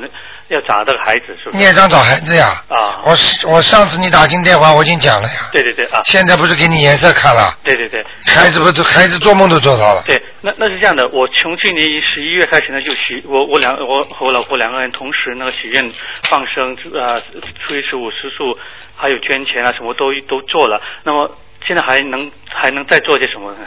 [0.49, 1.57] 要找这个孩子是不是？
[1.57, 2.63] 孽障找孩子呀。
[2.69, 5.49] 啊我是我上次你打进电话我已经讲了呀。
[5.51, 8.05] 对对对啊，现在不是给你颜色看了，对对对。
[8.27, 10.03] 孩子不是孩子做梦都做到了。
[10.07, 15.91] 对，那那是这样的，我从去年十一月开始呢，就许我我两我和我老婆两个人同时那个许愿
[16.25, 17.19] 放生啊
[17.61, 18.57] 初一十五吃素，
[18.95, 20.81] 还有捐钱啊什么都都做了。
[21.03, 21.31] 那么
[21.67, 23.59] 现在还能还能再做些什么呢？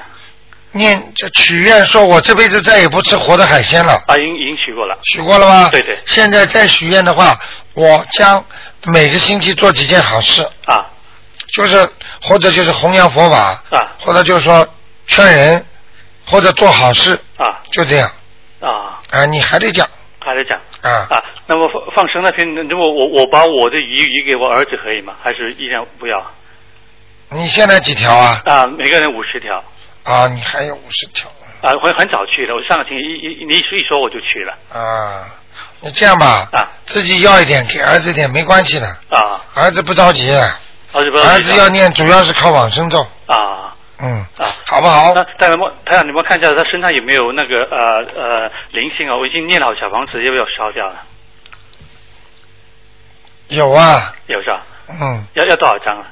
[0.76, 3.94] 念这许愿说，我这辈子再也不吃活的海鲜了。
[4.08, 4.98] 啊，已经已经许过了。
[5.04, 5.70] 许过了吗？
[5.72, 7.40] 对对现在再许愿的话，
[7.74, 8.44] 我将
[8.84, 10.86] 每个星期做几件好事，啊
[11.54, 11.90] 就是
[12.22, 14.68] 或者就是弘扬佛法，啊或者就是说
[15.08, 15.66] 劝人，
[16.26, 18.12] 或者做好事，啊就这样
[18.60, 19.88] 啊，啊，你还得讲
[20.20, 21.08] 还得讲啊。
[21.10, 21.24] 啊。
[21.48, 25.14] 那么放放生那天，如果我我把我的鱼鱼给我儿子可以吗？
[25.24, 26.22] 还是依然不要？
[27.30, 28.42] 你现在几条啊？
[28.46, 29.64] 啊，每个人五十条。
[30.06, 31.30] 啊，你还有五十条
[31.62, 35.28] 啊，我很早去的，我上个星期一一你一说我就去了啊。
[35.82, 40.32] 你这样吧，啊自己要一点，给儿子一点没关系的，啊，儿子不着急，
[40.94, 45.14] 儿子不儿子要念主要是靠往生咒，啊嗯，啊，好不好？
[45.16, 49.16] 那台长，台长，你们看一下他身上有没有那个呃呃灵性啊？
[49.16, 51.02] 我已经念好小房子，要不要烧掉了？
[53.48, 54.64] 有啊，有是吧？
[54.90, 56.08] 嗯，要要多少张啊？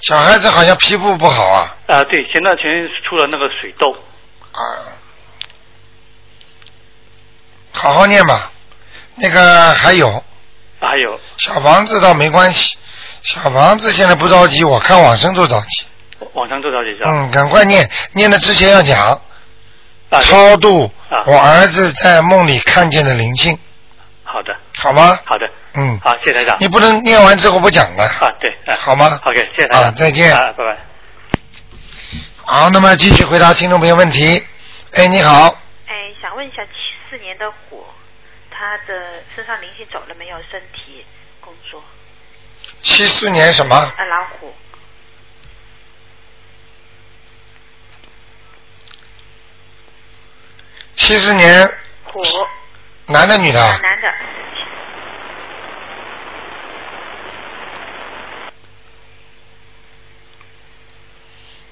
[0.00, 3.90] 小孩子好像皮肤不好啊，啊，对，前段时间出了那个水痘。
[4.52, 4.60] 啊，
[7.72, 8.50] 好好念吧。
[9.16, 10.22] 那个还有。
[10.80, 11.18] 还有。
[11.38, 12.76] 小房子倒没关系，
[13.22, 15.84] 小房子现在不着急，我看往生都着急。
[16.34, 17.12] 网上多少几张？
[17.12, 19.20] 嗯，赶快念，念的之前要讲。
[20.10, 21.22] 啊，超度啊。
[21.26, 23.58] 我儿子在梦里看见的灵性，
[24.22, 25.18] 好的，好吗？
[25.24, 25.50] 好的，
[25.80, 26.56] 嗯，好，谢谢台长。
[26.58, 28.02] 你不能念完之后不讲的。
[28.02, 29.84] 啊，对，啊好吗？OK，谢谢台长。
[29.84, 30.76] 啊再见啊，拜拜。
[32.44, 34.44] 好，那么继续回答听众朋友问题。
[34.94, 36.70] 哎，你好，哎，想问一下，七
[37.08, 37.86] 四年的虎，
[38.50, 40.36] 他的身上灵性走了没有？
[40.50, 41.04] 身体、
[41.40, 41.80] 工作？
[42.82, 43.76] 七四年什么？
[43.76, 44.52] 啊，老虎，
[50.96, 51.70] 七四年
[52.02, 52.20] 虎，
[53.06, 53.62] 男的女的？
[53.62, 54.08] 啊，男的，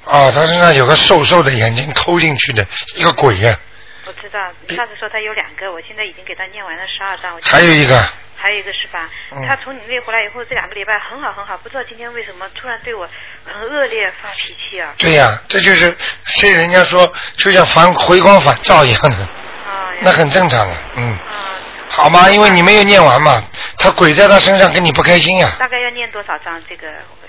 [0.06, 2.66] 哦，他身上有个瘦瘦的眼睛抠进去的
[2.96, 3.58] 一个鬼呀、
[4.06, 4.38] 我知道。
[4.74, 7.34] 上次说他有两个，我现在已经给他念完了十二章。
[7.34, 7.98] 我还有一个，
[8.36, 9.08] 还有一个是吧？
[9.32, 13.08] 嗯他从你那回来以后，这两个礼拜很好很好，不知道今天为什么突然对我
[13.44, 14.94] 很恶劣发脾气啊？
[14.96, 15.92] 对呀、这就是
[16.24, 22.30] 所以人家说就像反回光返照一样的，啊，那很正常的，嗯，啊，好吗？
[22.30, 23.42] 因为你没有念完嘛，
[23.76, 26.62] 他鬼在他身上跟你不开心呀、大概要念多少章？
[26.68, 27.25] 这个呃，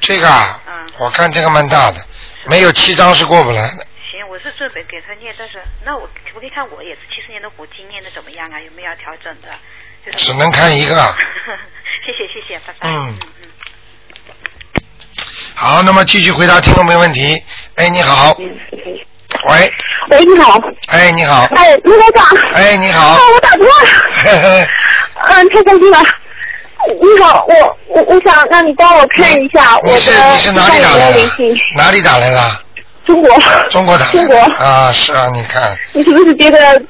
[0.00, 2.00] 这个啊，嗯我看这个蛮大的，
[2.46, 3.86] 没有七张是过不来的。
[4.10, 8.60] 行，我是准备给他念，但是那我可不可以看我也是七十年的虎经念的怎么样啊？
[8.60, 9.48] 有没有要调整的？
[10.04, 11.16] 就是只能看一个啊。
[12.06, 12.88] 谢谢谢谢，拜拜。
[12.88, 13.48] 嗯嗯嗯。
[15.54, 17.42] 好，那么继续回答听众没问题。
[17.76, 18.36] 哎，你好。
[19.48, 19.72] 喂，
[20.10, 20.60] 喂，你好。
[20.88, 21.44] 哎，你好。
[21.56, 22.24] 哎，卢台长。
[22.52, 23.20] 哎，你好啊，。
[23.34, 23.72] 我打通了。
[24.22, 24.68] 嘿 嘿
[25.28, 25.98] 嗯，太开心了。
[26.94, 31.20] 你好，我我我想让你帮我看一下我你是你是哪里打来的？
[31.76, 32.40] 哪里打来的？
[33.04, 33.30] 中国。
[33.70, 34.18] 中国打来的。
[34.18, 34.38] 中国。
[34.64, 36.80] 啊，是啊，你看， 你是不是觉得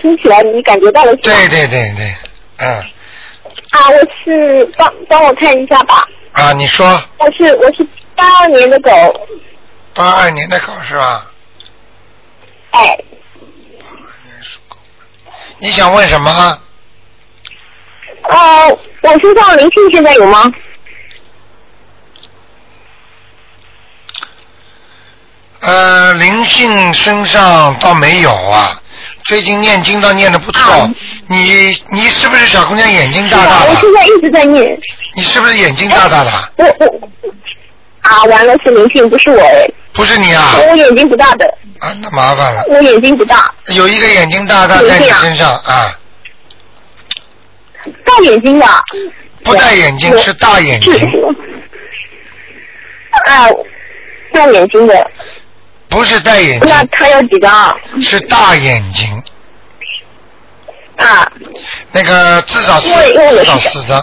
[0.00, 1.14] 听起来你感觉到了？
[1.16, 1.48] 对。
[1.48, 2.14] 对对对，
[2.58, 2.68] 嗯，
[3.70, 6.00] 啊，我是帮帮我看一下吧。
[6.32, 6.86] 啊，你说
[7.18, 8.90] 我是我是八二年的狗，
[9.94, 11.26] 八二年的狗是吧？
[12.70, 12.86] 哎，
[13.80, 14.76] 八二年属狗
[15.58, 16.58] 你想问什么？
[18.22, 20.50] 呃，我身上灵性现在有吗？
[25.60, 28.80] 呃，灵性身上倒没有啊，
[29.24, 30.72] 最近念经倒念的不错。
[30.72, 30.90] 啊
[31.28, 33.70] 你你是不是小姑娘眼睛，大大的？
[33.70, 34.80] 我现在一直在念。
[35.14, 36.30] 你是不是眼睛大大的？
[36.56, 37.00] 我我
[38.00, 40.56] 啊，完了是灵性，不是我哎，不是你啊？
[40.58, 41.46] 我眼睛不大的。
[41.78, 42.64] 啊，那麻烦了。
[42.68, 45.96] 我眼睛不大，有一个眼睛大大在你身上啊，
[48.04, 48.66] 大眼睛的。
[49.42, 50.92] 不戴眼镜是大眼睛。
[53.26, 53.48] 啊，
[54.32, 55.10] 大眼睛的。
[55.88, 56.68] 不是戴眼镜。
[56.68, 57.78] 那他有几张？
[58.00, 59.22] 是大眼睛。
[60.96, 61.26] 啊。
[61.92, 64.00] 那个至少是至少四张。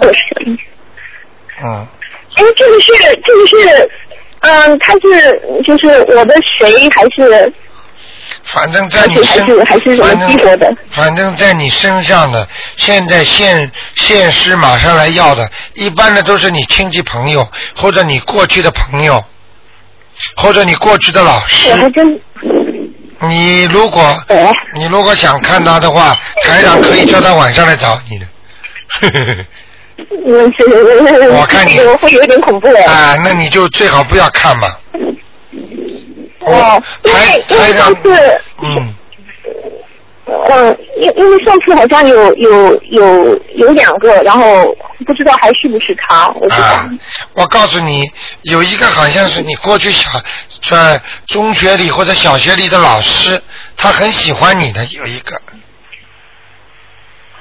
[1.63, 1.88] 嗯。
[2.36, 2.93] 哎，这个是
[3.26, 3.89] 这个是，
[4.41, 7.54] 嗯，他是就是我的谁还是？
[8.53, 10.73] 反正在你身，还是还是什么激活的？
[10.89, 19.23] 反正在你身上的，现在现现师马上来要的，一般的都是你亲戚朋友，或者你过去的朋友，
[20.38, 21.69] 或者你过去的老师。
[21.71, 22.19] 我还真。
[23.19, 24.15] 你如果，
[24.75, 28.25] 你如果想看他的话，台长可以叫他晚上来找你的。
[30.27, 31.29] 嗯，是。
[31.31, 32.83] 我看你会有点恐怖哎。
[32.86, 34.67] 啊，那你就最好不要看嘛。
[36.41, 38.95] 哦，因为因为上次，嗯，
[40.50, 46.89] 嗯，因因为上次好像有有有有两个，然后不知道还是不是他，我啊，
[47.34, 48.10] 我告诉你，
[48.43, 50.10] 有一个好像是你过去小
[50.69, 53.41] 在中学里或者小学里的老师，
[53.76, 55.36] 他很喜欢你的，有一个。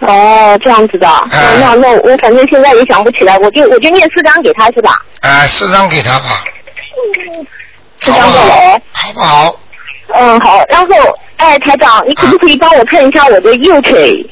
[0.00, 5.02] 哦，这样子的，那那我反正现在也想不起来，我就我就念四张给他是吧？
[5.20, 6.44] 哎，四张给他吧。
[8.06, 9.60] 四张够了，好不好？
[10.14, 10.64] 嗯，好。
[10.68, 14.24] 然后，哎，台长，你可不可以帮我看一下我的右腿？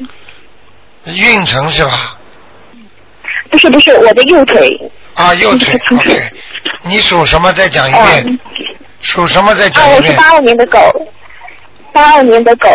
[1.06, 2.16] 运程是吧？
[3.50, 4.90] 不是不是，我的右腿。
[5.14, 5.78] 啊，右腿。
[5.90, 6.20] OK。
[6.82, 7.52] 你属什么？
[7.52, 8.38] 再讲一遍。
[9.00, 9.54] 属什么？
[9.54, 10.12] 再讲一遍。
[10.16, 10.78] 啊，我是八二年的狗。
[11.92, 12.68] 八二年的狗。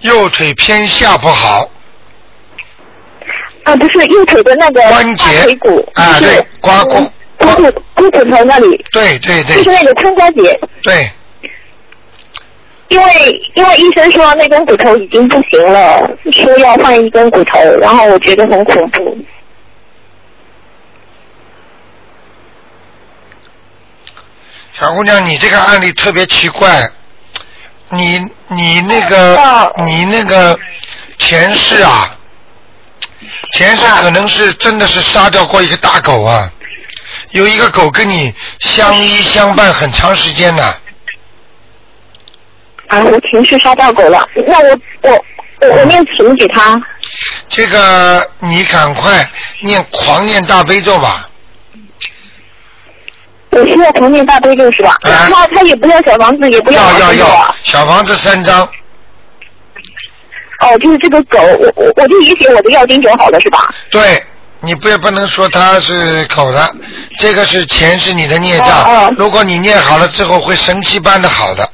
[0.00, 1.68] 右腿偏下不好。
[3.66, 5.24] 啊，不是右腿的那个关节
[5.58, 6.94] 骨，啊，对，刮骨
[7.36, 7.62] 骨骨
[7.94, 8.84] 股骨头那里。
[8.92, 9.56] 对对对。
[9.56, 10.56] 就是那个髋关节。
[10.84, 11.10] 对。
[12.86, 19.18] 因为因为医生说那根骨头已经不行了，说要换一根骨头，然后我觉得很恐怖。
[24.74, 26.88] 小姑娘，你这个案例特别奇怪，
[27.90, 30.56] 你你那个你那个
[31.18, 32.15] 前世啊。
[33.52, 36.50] 前世可能是真的是杀掉过一个大狗啊，
[37.30, 40.74] 有一个狗跟你相依相伴很长时间呢。
[42.88, 45.24] 啊，我前世杀掉狗了，那我我
[45.60, 46.80] 我我念什么给他？
[47.48, 49.28] 这个你赶快
[49.60, 51.28] 念狂念大悲咒吧。
[53.50, 54.94] 我需要狂念大悲咒是吧？
[55.02, 58.68] 那他也不要小房子，也不要要要小房子三张。
[60.60, 63.74] 哦，就是这个狗，我我我就理解我的药精就好了，是吧？
[63.90, 64.22] 对，
[64.60, 66.74] 你不也不能说它是狗的，
[67.18, 71.68] 这个是钱是你的孽障，如果你念好了之后，会神奇般的好的。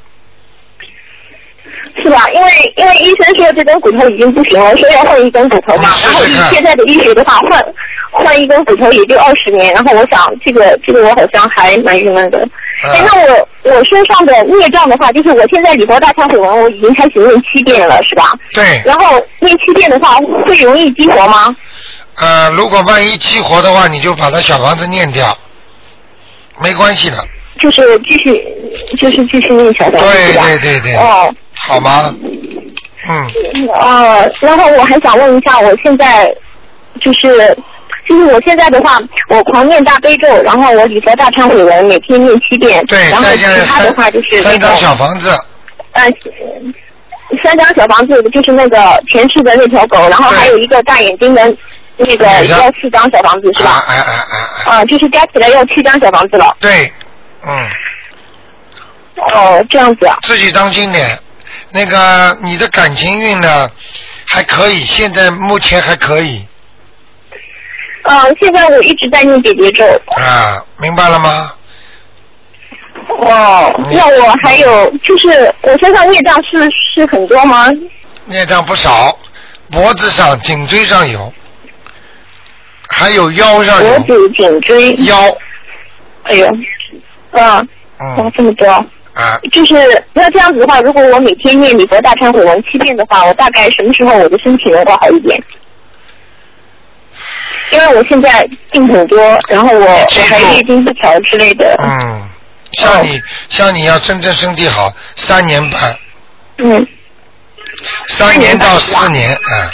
[2.03, 2.29] 是吧？
[2.35, 5.90] 因为因为医生说这根骨头已经不行了，说要换一根骨头嘛。
[6.03, 7.64] 然后以现在的医学的话，换
[8.12, 9.72] 换一根骨头也就二十年。
[9.75, 12.46] 然后我想，这个这个我好像还蛮郁闷的。
[12.85, 18.33] 哎，那我我身上的孽障的话，就是我现在礼佛大忏悔文我已经开始念七遍了，是吧？
[18.53, 18.83] 对。
[18.85, 21.55] 然后念七遍的话，会容易激活吗？
[22.20, 25.37] 呃，如果万一激活的话，你就把它小房子念掉，
[26.62, 27.16] 没关系的。
[27.61, 28.44] 就是继续，
[28.96, 30.96] 就是继续念小房子，对对对对。
[30.96, 31.33] 哦。
[31.55, 32.12] 好吗？
[33.09, 33.68] 嗯。
[33.68, 36.29] 啊，然后我还想问一下，我现在
[37.01, 37.57] 就是
[38.09, 45.31] 就是我现在的话，我狂念大悲咒，然后我礼佛大忏悔文每天念七遍，对，然后其他的话就是三张小房子。
[45.93, 46.05] 呃，
[47.43, 48.77] 三张小房子就是那个
[49.11, 51.43] 前世的那条狗，然后还有一个大眼睛的
[51.97, 53.85] 那个要四张小房子是吧？
[53.87, 54.12] 哎哎
[54.67, 54.73] 哎。
[54.73, 56.57] 啊，就是加起来要七张小房子了。
[56.61, 56.93] 对，
[57.47, 57.55] 嗯。
[59.35, 60.17] 哦，这样子啊。
[60.23, 61.19] 自己当心点。
[61.71, 63.71] 那个你的感情运呢，
[64.27, 66.46] 还可以，现在目前还可以。
[68.05, 69.85] 嗯，现在我一直在念姐姐咒。
[70.17, 71.53] 啊，明白了吗？
[73.09, 77.69] 哦，那我还有就是我身上孽障是是很多吗？
[78.27, 79.17] 孽障不少，
[79.71, 81.33] 脖子上、颈椎上有，
[82.88, 83.98] 还有腰上有。
[84.00, 84.94] 脖子、颈椎。
[85.05, 85.17] 腰。
[86.25, 86.46] 哎呦，
[87.33, 87.63] 啊，
[88.00, 88.69] 嗯，这么多。
[88.69, 89.75] 啊，就是
[90.15, 95.38] 那这样子的话，如果我每天念礼佛大忏悔文七遍的话，我大概什么时候我的身体能够好一点？
[97.73, 99.18] 因为我现在病很多，
[99.48, 101.75] 然后我我还月经不调之类的。
[101.83, 102.29] 嗯，
[102.73, 105.96] 像你像你要真正身体好，三年半。
[106.58, 106.87] 嗯。
[108.08, 109.70] 三年到四年，嗯，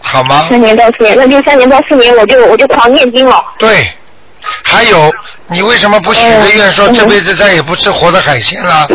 [0.00, 0.46] 好吗？
[0.48, 3.44] 三年到四年，那就三年到四年，我就我就狂念经了。
[3.58, 3.86] 对，
[4.64, 5.12] 还有，
[5.48, 8.88] 你为什么不许个愿说这辈子再也不吃活的海鲜了？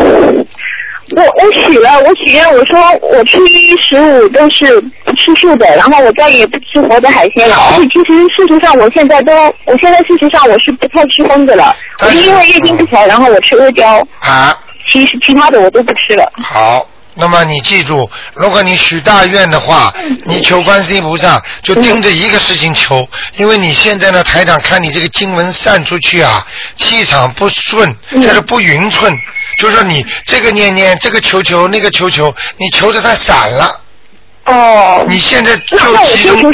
[1.15, 7.55] 我我许了，我许愿，我说我初一十五都是不吃素的，然后我再也不吃活的海鲜了。
[7.73, 9.31] 所以其实事实上，我现在都，
[9.65, 11.75] 我现在事实上我是不太吃荤的了。
[11.99, 14.05] 我是因为月经不调，然后我吃阿胶。
[14.19, 14.57] 啊。
[14.91, 16.29] 其实其他的我都不吃了。
[16.43, 16.85] 好，
[17.15, 19.93] 那么你记住，如果你许大愿的话，
[20.25, 23.07] 你求观世音菩萨就盯着一个事情求，
[23.37, 26.45] 因为你现在呢，台长看你这个经文散出去啊，
[26.75, 29.15] 气场不顺，就是不匀称。
[29.57, 33.81] 就是说你这个念念，这个求求，那个求求，你求的太散了。
[34.45, 35.05] 哦。
[35.07, 35.77] 你现在就
[36.15, 36.53] 集中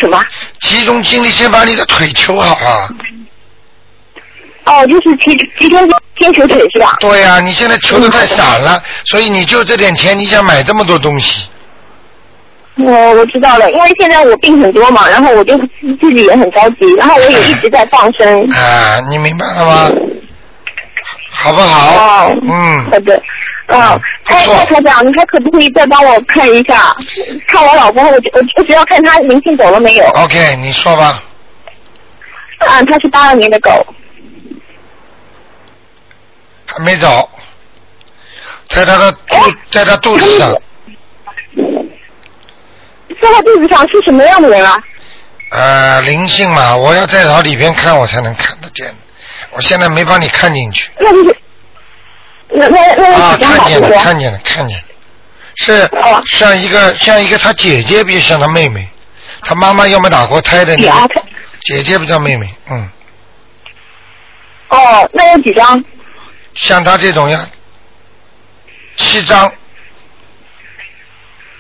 [0.60, 2.90] 集中精力，先把你的腿求好啊。
[4.70, 5.80] 哦，就是集集中
[6.20, 6.96] 先求腿是吧？
[7.00, 11.50] 对呀，你现在球的太散了，所以你就这点钱，你想买这么多东西。
[12.78, 15.58] 我我知道了，因为现在我病很多嘛，然后我就
[16.00, 18.42] 自己也很着急，然后我也一直在放生。
[18.56, 19.92] 啊，你明白了吗？
[21.32, 22.28] 好不好？
[22.28, 23.22] 哦，嗯，好的，
[23.68, 23.82] 嗯，
[24.26, 26.96] 哎，蔡台长，你还可不可以再帮我看一下，
[27.48, 31.22] 看我老公，我我我只要看他灵性走了没有？OK，你说吧。
[32.60, 33.72] 啊，他是八二年的狗。
[36.72, 37.28] 还没走，
[38.68, 39.36] 在他的肚，
[39.72, 40.52] 在他肚子上。
[43.22, 44.78] 在他肚子上是什么样的人啊？
[45.52, 48.96] 呃，灵性嘛，我要再往里边看，我才能看得见。
[49.52, 50.92] 我现在没帮你看进去。
[51.00, 51.36] 那就是，
[52.50, 54.84] 那那那啊，看见了，看见了，看见了，
[55.56, 55.90] 是
[56.28, 58.88] 像一个像一个他姐姐，比较像他妹妹，
[59.42, 61.24] 他妈妈要么打过胎的那个
[61.64, 62.90] 姐姐不叫妹妹，嗯。
[64.70, 65.84] 哦，那有几张？
[66.54, 67.40] 像他这种要
[68.96, 69.52] 七张。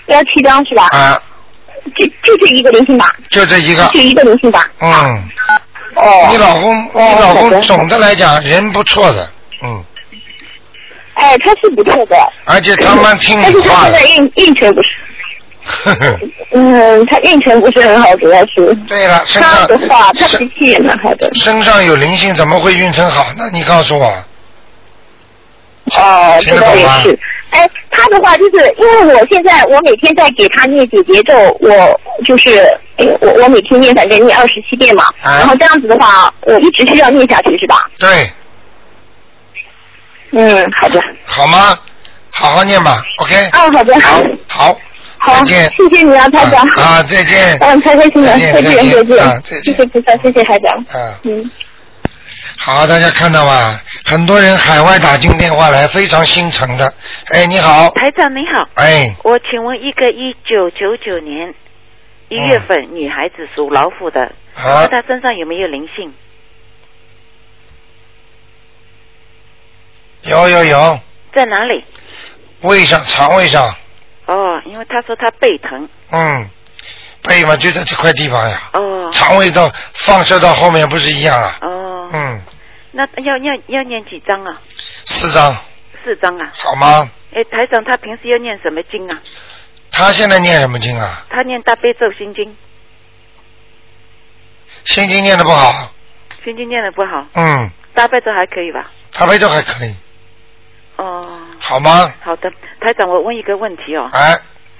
[0.07, 0.87] 要七张是吧？
[0.91, 1.21] 啊。
[1.95, 3.15] 就就这一个灵性吧。
[3.29, 3.85] 就这一个。
[3.93, 4.69] 就一个灵性吧。
[4.79, 5.29] 嗯。
[5.95, 9.29] 哦，你老公，你老公总的来讲人不错的，
[9.63, 9.83] 嗯。
[11.15, 12.15] 哎，他是不错的。
[12.45, 13.51] 而且他蛮听话的。
[13.51, 14.93] 但是他现在运运程不是。
[16.53, 18.73] 嗯，他运程不是很好，主要是。
[18.87, 19.55] 对了，身上。
[19.55, 21.29] 他的话，他脾气也蛮好的。
[21.33, 23.49] 身上有灵性，怎么会运程好那？
[23.49, 24.13] 你告诉我。
[25.97, 27.19] 哦，这倒也是。
[27.51, 32.59] 哎，他的话就是因为我现在我每天在给他念解结咒，我就是
[32.97, 37.77] 哎我我每天念反正念二十七遍嘛，啊然后这样子的话，我一直是要念下去是吧？
[37.97, 38.29] 对。
[40.31, 41.01] 嗯，好的。
[41.25, 41.77] 好吗？
[42.31, 43.35] 好好念吧，OK。
[43.51, 43.99] 嗯，好的。
[43.99, 44.23] 好。
[44.47, 44.79] 好。
[45.17, 45.33] 好。
[45.37, 45.71] 再见。
[45.71, 46.61] 谢谢你啊，台长。
[46.77, 47.57] 啊，再见。
[47.61, 48.61] 嗯，开开心了，再见，再
[49.03, 49.19] 见。
[49.19, 49.63] 啊，再见。
[49.63, 50.77] 谢谢菩萨，谢谢台长。
[50.93, 51.19] 啊。
[51.23, 51.49] 嗯。
[52.61, 53.81] 好，大家看到吧？
[54.03, 56.93] 很多人海外打进电话来，非常心疼的。
[57.33, 58.67] 哎，你好，台长你好。
[58.73, 61.55] 哎，我请问一个一九九九年
[62.27, 66.13] 一月份女孩子属老虎的，啊，她身上有没有灵性？
[70.23, 70.99] 有有有。
[71.33, 71.85] 在哪里？
[72.61, 73.73] 胃上，肠胃上。
[74.25, 75.87] 哦，因为她说她背疼。
[76.11, 76.49] 嗯，
[77.23, 78.69] 背嘛就在这块地方呀。
[78.73, 79.09] 哦。
[79.11, 81.57] 肠胃到放射到后面不是一样啊？
[81.61, 82.09] 哦。
[82.13, 82.41] 嗯。
[82.91, 84.61] 那要要要念几张啊？
[85.05, 85.55] 四张。
[86.03, 86.51] 四张啊。
[86.57, 87.09] 好吗？
[87.33, 89.19] 哎，台长，他平时要念什么经啊？
[89.91, 91.25] 他现在念什么经啊？
[91.29, 92.55] 他念大悲咒心经。
[94.85, 95.91] 心经念的不好。
[96.43, 97.25] 心经念的不好。
[97.33, 97.69] 嗯。
[97.93, 98.89] 大悲咒还可以吧？
[99.13, 99.95] 大悲咒还可以。
[100.95, 101.41] 哦。
[101.59, 102.11] 好吗？
[102.21, 102.49] 好的，
[102.79, 104.09] 台长，我问一个问题哦。
[104.13, 104.37] 哎。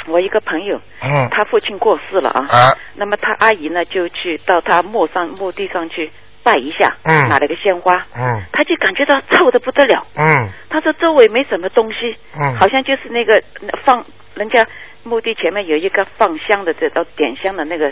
[0.10, 0.82] 我一个朋友。
[1.02, 1.30] 嗯。
[1.32, 2.46] 他父亲过世了啊。
[2.50, 2.78] 啊。
[2.96, 6.12] 那么他阿姨呢，就去到他墓上墓地上去。
[6.42, 13.44] 拜一下，嗯，拿了个鲜花，嗯，他就感觉到臭的不得了，嗯，他说周围没什么东西，嗯，好像就是那个
[13.84, 14.04] 放
[14.36, 14.66] 人家
[15.04, 17.92] 墓地前面有一个放香的这到点香的那个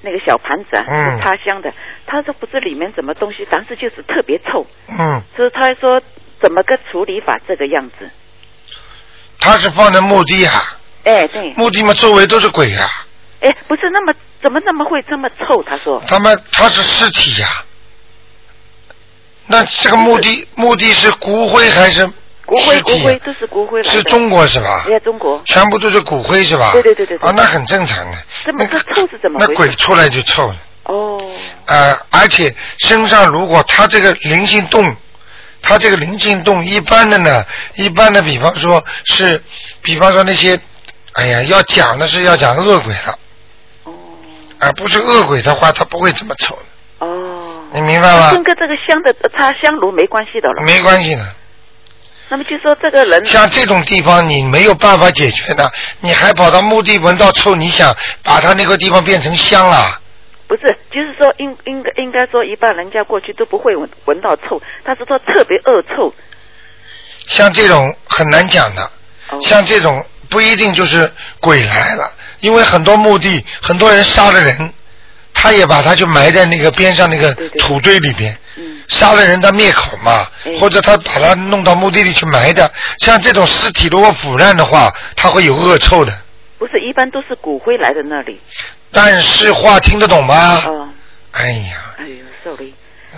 [0.00, 1.74] 那个小盘子啊，嗯，插香的，
[2.06, 6.00] 他说不知里面什么东西，但是就是特别臭，嗯，所以他说
[6.40, 8.08] 怎么个处理法这个样子？
[9.40, 12.90] 他是放在墓地啊，哎对，墓地嘛周围都是鬼啊。
[13.40, 15.62] 哎，不是那么怎么那么会这么臭？
[15.62, 16.02] 他说。
[16.06, 17.64] 他们他是尸体呀，
[19.46, 22.04] 那这个墓地墓地是骨灰还是
[22.44, 22.80] 骨灰？
[22.80, 24.84] 骨灰都是骨灰是中国是吧？
[24.90, 25.40] 哎中国。
[25.44, 26.72] 全部都是骨灰是吧？
[26.72, 27.18] 对对对对。
[27.18, 28.18] 啊，那很正常的。
[28.44, 29.38] 这么这臭是怎么？
[29.38, 30.56] 那鬼出来就臭了。
[30.84, 31.20] 哦。
[31.66, 34.96] 呃，而且身上如果他这个灵性动，
[35.62, 37.44] 他这个灵性洞一般的呢，
[37.74, 39.40] 一般的比方说是，
[39.82, 40.58] 比方说那些，
[41.16, 43.18] 哎呀，要讲的是要讲恶鬼了。
[43.84, 43.92] 哦。
[44.58, 46.58] 而不是恶鬼的话，他不会这么臭。
[46.98, 47.62] 哦。
[47.72, 48.32] 你明白吗？
[48.32, 50.62] 跟跟这个香的插香炉没关系的了。
[50.62, 51.26] 没关系的。
[52.28, 53.24] 那么就说这个人。
[53.24, 60.00] 像这种地方你没有办法解决的，你还跑到墓地闻到臭，你想把他那个地方变成香了？
[60.48, 66.14] 不是，就是说应应该应该说一般人家过去都不会闻闻到臭，他是说特别恶臭。
[67.26, 68.82] 像这种很难讲的，
[69.30, 74.72] 哦像这种不一定就是鬼来了，因为很多墓地很多人杀了人，
[75.34, 78.36] 他也把他就埋在那个边上那个土堆里边，
[78.88, 80.26] 杀了人他灭口嘛，
[80.60, 86.12] 或者他把他弄到墓地里去埋的，像这种尸体如果腐烂的话，它会有恶臭的。
[86.58, 88.40] 不是，一般都是骨灰来的那里。
[88.90, 90.62] 但是话听得懂吗？
[90.66, 90.88] 哦，
[91.32, 92.72] 哎呀，哎呦，sorry，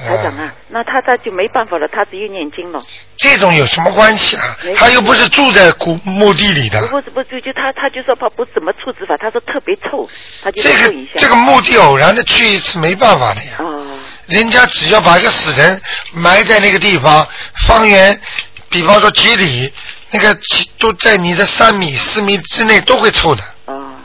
[0.07, 2.80] 台长啊，那他他就没办法了，他只有念经了。
[3.16, 4.57] 这种有什么关系啊？
[4.76, 6.80] 他又不是住在古墓地里的。
[6.88, 10.09] 不是不是，就他他就说他不怎么处置法，他说特别臭，
[10.42, 10.94] 他就这个。
[11.16, 13.57] 这个墓地偶然的去一次没办法的呀。
[13.59, 13.99] 哦。
[14.26, 15.80] 人家只要把一个死人
[16.12, 17.26] 埋在那个地方，
[17.66, 18.20] 方圆，
[18.68, 19.72] 比方说几里，
[20.11, 20.38] 那个
[20.78, 23.42] 都在你的三米四米之内都会臭的。
[23.66, 23.96] 哦。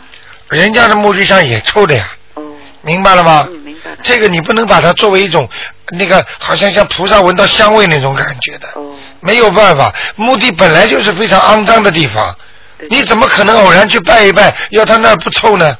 [0.49, 2.09] 人家的墓地上也臭的呀。
[2.35, 2.43] 哦。
[2.81, 3.47] 明白了吗？
[4.01, 5.47] 这个你不能把它作为一种
[5.91, 8.67] 那个好像像菩萨闻到香味那种感觉的。
[8.75, 8.95] 哦。
[9.19, 12.35] 没有办法，墓地本来就是非常肮脏的地方，
[12.89, 15.77] 你怎么可能偶然去拜一拜，要他那儿不臭呢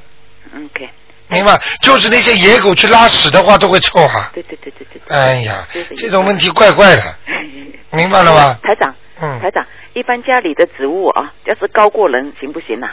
[0.56, 0.89] ？OK。
[1.28, 1.60] 明白？
[1.82, 4.30] 就是那些野狗去拉屎的话都会臭啊。
[4.34, 5.01] 对对对对对。
[5.18, 7.01] 哎呀，这种问题怪怪的，
[7.91, 8.58] 明白了吗？
[8.64, 12.88] 台长，嗯台长，一般家里的植物啊，要是高过人行不行呐、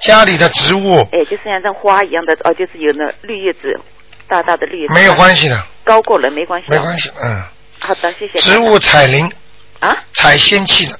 [0.00, 3.80] 家里的植物哎，就像像花一样的，哦，就是有那绿叶子，
[4.28, 4.86] 大大的绿。
[4.88, 6.66] 没有关系的，高过人没关系。
[6.68, 7.42] 没关系，嗯。
[7.80, 8.38] 好的，谢谢。
[8.38, 9.30] 植物采灵
[9.80, 10.98] 啊，采仙气的，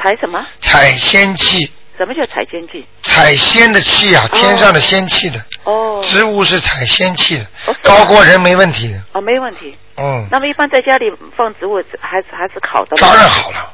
[0.00, 0.46] 采什么？
[0.60, 2.86] 采仙气，什么叫采仙气？
[3.02, 5.40] 采仙的气啊，天上的仙气的。
[5.64, 6.00] 哦。
[6.04, 9.76] 植物是采仙气的，哦高过人没问题的，哦，没问题。
[9.96, 10.26] 嗯。
[10.30, 12.96] 那么一般在家里放植物还是还是烤的。
[12.98, 13.72] 当然好了。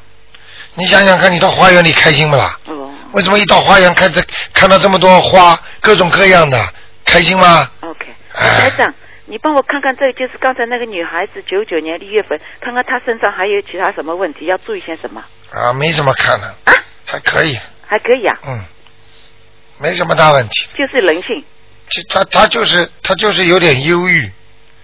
[0.75, 2.59] 你想想看，你到花园里开心不啦？
[2.67, 2.91] 哦。
[3.13, 4.23] 为什么一到花园看这
[4.55, 6.59] 看到这么多花，各种各样的，
[7.05, 7.69] 开心吗？
[8.33, 8.95] 台长，
[9.27, 15.25] 你帮我看看，这就是刚才那个女孩子，九九年一月份，看看她身上还有其他什么问题，要注意些什么？
[15.53, 16.73] 啊，没什么看的，啊
[17.07, 18.61] 还可以，还可以啊，嗯，
[19.79, 20.67] 没什么大问题。
[20.77, 21.45] 就是人性，
[21.89, 24.31] 其他他就是他就是有点忧郁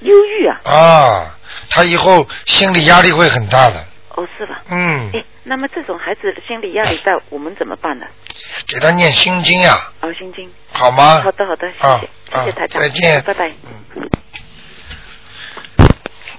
[0.00, 0.60] 忧郁啊。
[0.64, 1.38] 啊，
[1.70, 3.84] 他以后心理压力会很大的，
[4.16, 4.60] 哦，是吧？
[4.70, 8.06] 嗯，哎，那么这种孩子的心理压力大，我们怎么办呢？
[8.68, 10.50] 给他念心经呀、哦，心经。
[10.72, 11.20] 好吗？
[11.22, 13.50] 好的，好的，谢啊谢，谢谢啊台长，再见拜拜。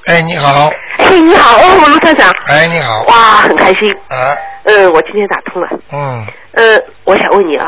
[0.06, 2.32] 哎，你好，哎，你好，哦，卢科长。
[2.48, 3.92] 哎，你好，哇，很开心。
[4.10, 5.70] 啊，呃，我今天打通了。
[5.92, 7.66] 嗯，呃，我想问你啊，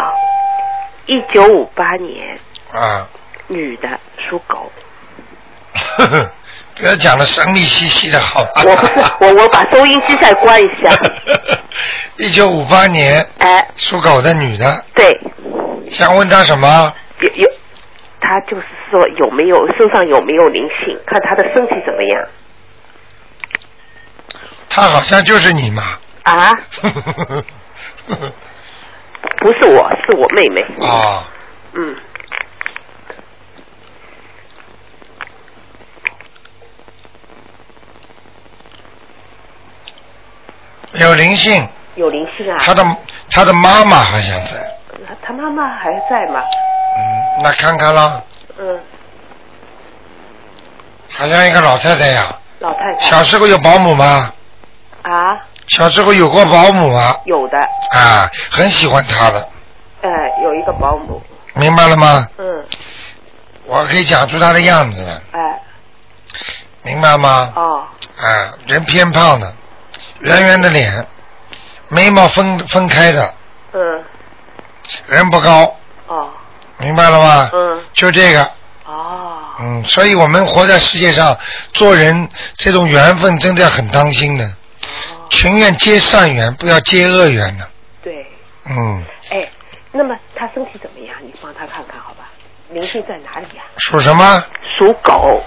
[1.05, 2.39] 一九五八年
[2.71, 3.07] 啊，
[3.47, 3.89] 女的
[4.29, 4.71] 属狗，
[5.97, 6.31] 呵呵，
[6.79, 8.63] 不要讲的神秘兮兮的，好吧？
[8.65, 10.89] 我不是我我把收音机再关一下。
[12.17, 15.19] 一九五八年，哎，属狗的女的，对，
[15.91, 16.93] 想问她什么？
[17.21, 17.49] 有有，
[18.21, 22.27] 她就是说有没有身上有没有灵性，看她的身体怎么样
[24.69, 25.83] 她好像就是你嘛。
[26.23, 26.51] 啊？
[29.39, 30.61] 不是我，是我妹妹。
[30.85, 31.23] 啊，
[31.73, 31.95] 嗯，
[40.93, 42.57] 有灵性，有灵性啊。
[42.59, 42.85] 他的
[43.29, 44.77] 他的妈妈好像在，
[45.21, 46.41] 他妈妈还在吗？
[46.97, 48.21] 嗯那看看啦，
[48.57, 48.79] 嗯，
[51.11, 52.35] 好像一个老太太呀。
[52.59, 52.99] 老太太。
[52.99, 54.33] 小时候有保姆吗？
[55.03, 57.57] 啊，小时候有过保姆啊，有的，
[57.91, 59.47] 啊，很喜欢她的，
[60.01, 60.09] 呃，
[60.43, 61.21] 有一个保姆，
[61.53, 62.27] 明白了吗？
[62.37, 62.65] 嗯，
[63.65, 65.61] 我可以讲出她的样子了，哎，
[66.83, 67.53] 明白吗？
[67.55, 67.87] 哦，
[68.17, 69.53] 啊，人偏胖的，
[70.19, 71.07] 圆圆的脸，
[71.87, 73.33] 眉毛分分开的，
[73.73, 74.03] 嗯，
[75.07, 75.75] 人不高，
[76.07, 76.29] 哦，
[76.77, 77.49] 明白了吗？
[77.53, 78.43] 嗯，就这个。
[78.85, 81.37] 哦，嗯，所以我们活在世界上，
[81.73, 84.51] 做人这种缘分真的要很当心的，
[85.29, 87.69] 情愿结善缘，不要结恶缘的。
[88.01, 88.25] 对，
[88.65, 89.47] 嗯，哎，
[89.91, 91.15] 那么他身体怎么样？
[91.21, 92.29] 你帮他看看好吧？
[92.71, 94.43] 灵性在哪里呀、属什么？
[94.77, 95.43] 属狗。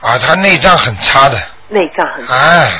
[0.00, 1.36] 啊，他内脏很差的，
[1.68, 2.72] 内脏很差，哎，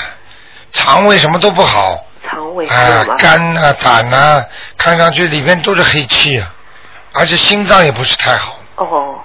[0.72, 4.44] 肠胃什么都不好，肠胃啊？，肝呐、胆呐、
[4.76, 6.54] 看上去里面都是黑气啊，
[7.12, 9.20] 而且心脏也不是太好，哦，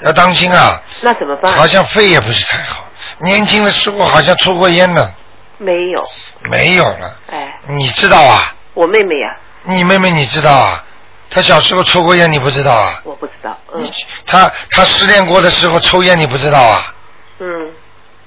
[0.00, 1.52] 要当心啊，那怎么办？
[1.52, 2.86] 好像肺也不是太好，
[3.18, 5.12] 年轻的时候好像抽过烟呢，
[5.58, 6.04] 没有，
[6.42, 8.54] 没有了，哎，你知道啊？
[8.74, 10.84] 我妹妹呀、你妹妹你知道啊？
[11.28, 13.00] 她小时候抽过烟，你不知道啊？
[13.04, 13.90] 我不知道，嗯
[14.26, 16.94] 她她失恋过的时候抽烟，你不知道啊？
[17.40, 17.72] 嗯，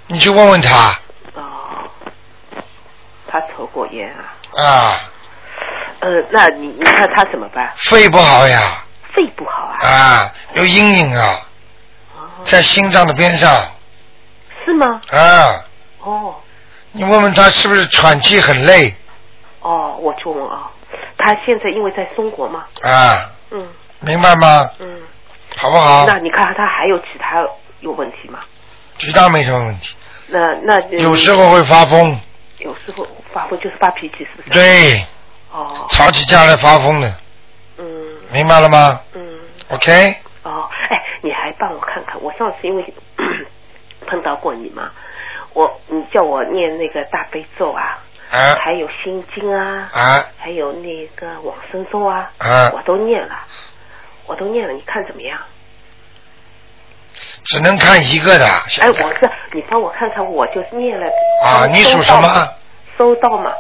[0.07, 0.99] 你去问问他。
[1.36, 1.89] 哦，
[3.28, 4.14] 他抽过烟
[4.55, 4.99] 啊，啊，
[5.99, 7.72] 呃，那你你看他怎么办？
[7.78, 8.84] 肺不好呀，
[9.14, 9.88] 肺不好啊？
[9.88, 11.39] 啊，有阴影啊，
[12.45, 13.49] 在心脏的边上
[14.66, 15.01] 是吗？
[15.11, 15.64] 啊，
[16.01, 16.36] 哦
[16.95, 18.93] 你问问他是不是喘气很累
[19.61, 20.70] 哦，我去问啊，
[21.18, 23.30] 他现在因为在中国嘛，啊？
[23.51, 23.68] 嗯
[23.99, 24.70] 明白吗？
[24.80, 25.01] 嗯，
[25.57, 26.05] 好不好？
[26.05, 27.43] 那你看他还有其他
[27.80, 28.39] 有问题吗？
[28.97, 29.95] 其他没什么问题，
[30.27, 32.17] 那那有时候会发疯，
[32.59, 34.49] 有时候发疯就是发脾气，是不是？。
[34.51, 35.05] 对，
[35.51, 37.15] 哦，吵起架来发疯的，
[37.77, 37.85] 嗯
[38.31, 39.21] 明白了吗嗯。
[39.69, 42.93] ？OK，哦，哎，你还帮我看看，我上次因为
[44.07, 44.91] 碰到过你嘛，
[45.53, 47.99] 我你叫我念那个大悲咒啊，
[48.31, 53.35] 啊还有心经啊，啊还有那个往生咒啊，啊我都念了，
[54.25, 55.39] 我都念了，你看怎么样？
[57.45, 58.45] 只能看一个的。
[58.81, 61.05] 哎，我是你帮我看看，我就是念了。
[61.43, 62.49] 啊，你属什么？
[62.97, 63.51] 收到吗？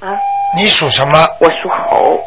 [0.00, 0.18] 啊，
[0.56, 1.18] 你属什么？
[1.40, 2.20] 我属猴，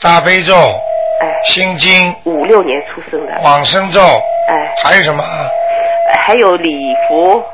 [0.00, 5.24] 大悲咒、哎，心经、五六年出生的，往生咒，哎，还有什么？
[6.26, 7.44] 还有礼佛，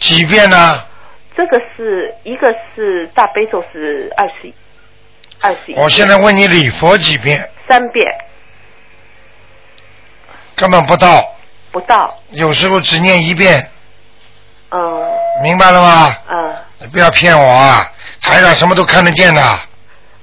[0.00, 0.84] 几遍呢？
[1.36, 4.52] 这个是一个是大悲咒是二十
[5.40, 8.04] 二十一，我现在问你礼佛几遍，三遍
[10.58, 11.24] 根本不到，
[11.70, 13.70] 不到，有时候只念一遍，
[14.70, 14.78] 嗯
[15.42, 16.14] 明白了吗？
[16.28, 17.90] 嗯你不要骗我啊！
[18.20, 19.42] 台长什么都看得见的，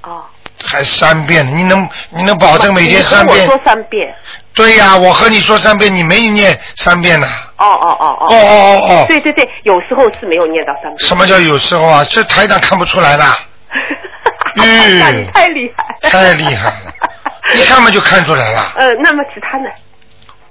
[0.04, 0.24] 哦，
[0.66, 4.14] 还三遍，你能你能保证每天三遍我说三遍，
[4.54, 7.28] 对呀、我和你说三遍，你没念三遍呢。
[7.58, 12.06] 哦哦哦哦，哦哦哦哦对对对，有时候是没有念到三遍，什么叫有时候啊？
[12.10, 13.24] 这台长看不出来的。
[14.58, 16.94] 那你嗯，太厉害，太厉害了，
[17.54, 18.72] 一看嘛就看出来了。
[18.78, 19.70] 呃，那么其他呢？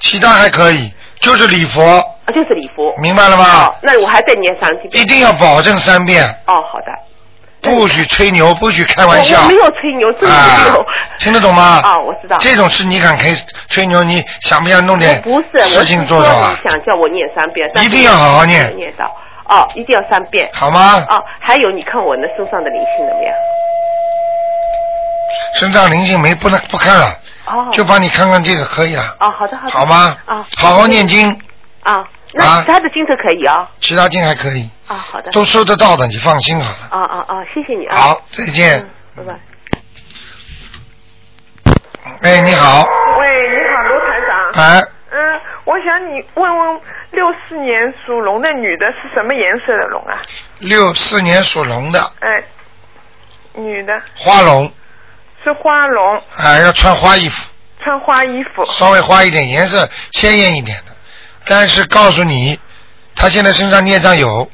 [0.00, 1.82] 其他还可以，就是礼佛，
[2.24, 2.92] 啊，就是礼佛。
[3.00, 4.90] 明白了吗哦，那我还再念三遍。
[5.02, 6.86] 一定要保证三遍，哦，好的。
[7.62, 9.54] 不许吹牛，不许开玩笑我我没。
[9.54, 10.86] 有吹牛，真的没啊有。，
[11.18, 11.80] 听得懂吗？
[11.82, 12.36] 啊，我知道。
[12.40, 13.34] 这种事你敢开
[13.68, 14.04] 吹牛？
[14.04, 16.68] 你想不想弄点不是，事情做做说啊你？
[16.68, 19.06] 想叫我念三遍，一定要好好念念到。
[19.48, 20.50] 哦，一定要三遍。
[20.52, 21.02] 好吗？
[21.08, 23.34] 哦，还有，你看我那身上的灵性怎么样？
[25.54, 27.06] 身上灵性没不能不看了，
[27.46, 27.68] 哦。
[27.72, 29.72] 就帮你看看这个可以了，哦，好的好的。
[29.72, 30.16] 好吗？
[30.26, 30.46] 啊。
[30.56, 31.28] 好好念经，
[31.82, 33.68] 啊，那啊其他的经都可以啊。
[33.80, 35.30] 其他经还可以，啊，好的。
[35.30, 36.88] 都收得到的，你放心好了。
[36.90, 37.44] 啊啊啊！
[37.52, 37.96] 谢谢你啊。
[37.96, 38.80] 好，再见。
[39.16, 39.40] 嗯，拜拜。
[42.22, 42.86] 哎，你好，
[43.18, 44.64] 喂，你好，卢台长。
[44.64, 46.80] 哎，嗯，我想你问问，
[47.10, 50.20] 六四年属龙的女的是什么颜色的龙啊？
[50.58, 52.42] 六四年属龙的哎，
[53.54, 54.70] 女的花龙，
[55.44, 57.44] 是花龙，啊，要穿花衣服，
[57.82, 58.64] 穿花衣服。
[58.64, 60.92] 稍微花一点颜色鲜艳一点的，
[61.46, 62.58] 但是告诉你，
[63.14, 64.50] 他现在身上孽障有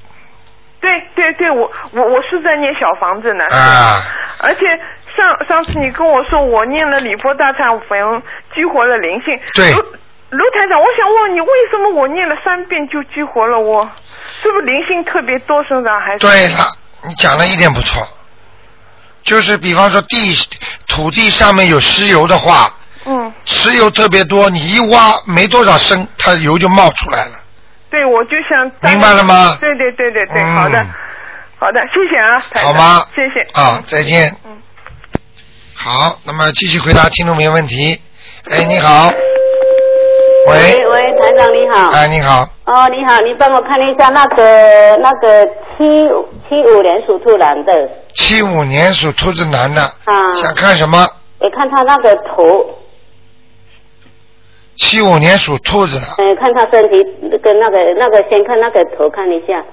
[0.80, 3.44] 对对对，我我我是在念小房子呢。
[3.54, 4.02] 啊，
[4.38, 4.60] 而且
[5.14, 8.22] 上上次你跟我说我念了礼佛大忏文
[8.54, 9.38] 激活了灵性。
[9.54, 9.78] 对卢
[10.30, 13.88] 卢台长，我想问你，为什么我念了三遍就激活了我？
[14.42, 16.18] 是不是灵性特别多身上还是？
[16.18, 16.64] 对了，
[17.06, 18.02] 你讲的一点不错，
[19.30, 20.34] 就是比方说地
[20.88, 22.68] 土地上面有石油的话，
[23.06, 27.38] 嗯，石油特别多，你一挖没多少升，它油就冒出来了。
[27.88, 28.90] 对，我就想。
[28.90, 30.84] 明白了吗对对对对对，嗯好的，
[31.60, 33.40] 好的，谢谢啊，好吗谢谢。
[33.52, 34.36] 啊，再见。
[34.44, 34.58] 嗯。
[35.76, 38.00] 好，那么继续回答听众朋友问题。
[38.50, 39.12] 哎，你好。
[40.48, 40.84] 喂。
[40.86, 41.88] 喂，台长你好。
[41.92, 42.48] 哎，你好。
[42.64, 45.86] 哦，你好，你帮我看一下那个那个七
[46.48, 47.72] 七五年属兔男的
[48.14, 51.08] 七五年属兔子男的，啊，想看什么？
[51.38, 52.78] 我看他那个头，
[54.76, 57.02] 七五年属兔子的，呃，看他身体
[57.42, 59.64] 跟那个那个先看那个头看一下，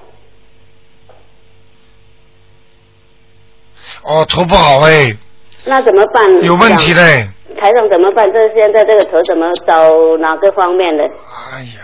[4.02, 5.16] 哦，头不好哎，
[5.64, 6.42] 那怎么办？
[6.42, 7.28] 有问题嘞。
[7.60, 8.30] 台长怎么办？
[8.32, 9.74] 这现在这个头怎么找
[10.18, 11.02] 哪个方面的？
[11.52, 11.80] 哎呀，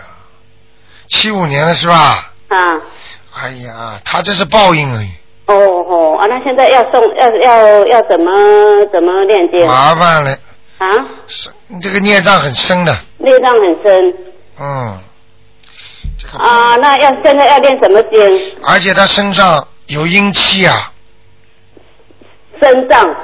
[1.07, 2.31] 七五年的是吧？
[2.47, 2.81] 啊，
[3.33, 5.05] 哎呀，他这是报应哎，
[5.47, 9.63] 哦哦啊，那现在要送要要要怎么怎么链接？
[9.65, 10.31] 麻烦了，
[10.79, 10.87] 啊，
[11.27, 11.49] 是
[11.81, 14.13] 这个孽障很深的，孽障很深。
[14.59, 14.99] 嗯，
[16.39, 18.19] 啊，那要现在要练什么经？
[18.63, 20.91] 而且他身上有阴气啊，
[22.59, 23.15] 身上，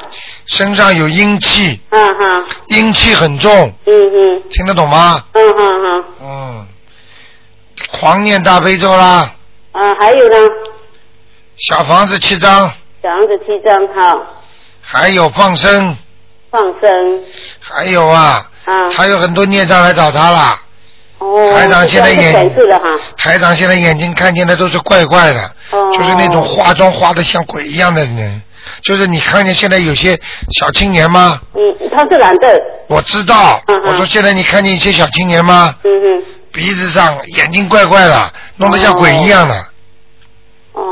[0.46, 3.52] 身上有阴气，啊哈，阴气很重，
[3.86, 4.44] 嗯嗯。
[4.52, 5.24] 听得懂吗？
[5.34, 6.68] 嗯嗯嗯，嗯，
[8.00, 9.34] 狂念大悲咒啦，
[9.72, 10.36] 啊还有呢，
[11.62, 12.72] 小房子七张，
[13.04, 14.20] 小房子七张好，
[14.82, 15.96] 还有放生，
[16.50, 17.24] 放生
[17.60, 20.60] 还有啊，啊，还有很多孽障来找他了，
[21.20, 22.34] 哦，台长现在眼。
[23.16, 28.42] 台长现在眼睛看见的都是怪怪的，哦就是那种化妆化的像鬼一样的人。
[28.84, 30.20] 就是你看见现在有些
[30.60, 31.40] 小青年吗？
[31.54, 32.60] 嗯，他是男的。
[32.88, 35.76] 我知道，我说现在你看见一些小青年吗？
[35.84, 36.24] 嗯嗯。
[36.52, 39.66] 鼻子上眼睛怪怪的，弄得像鬼一样的，哦。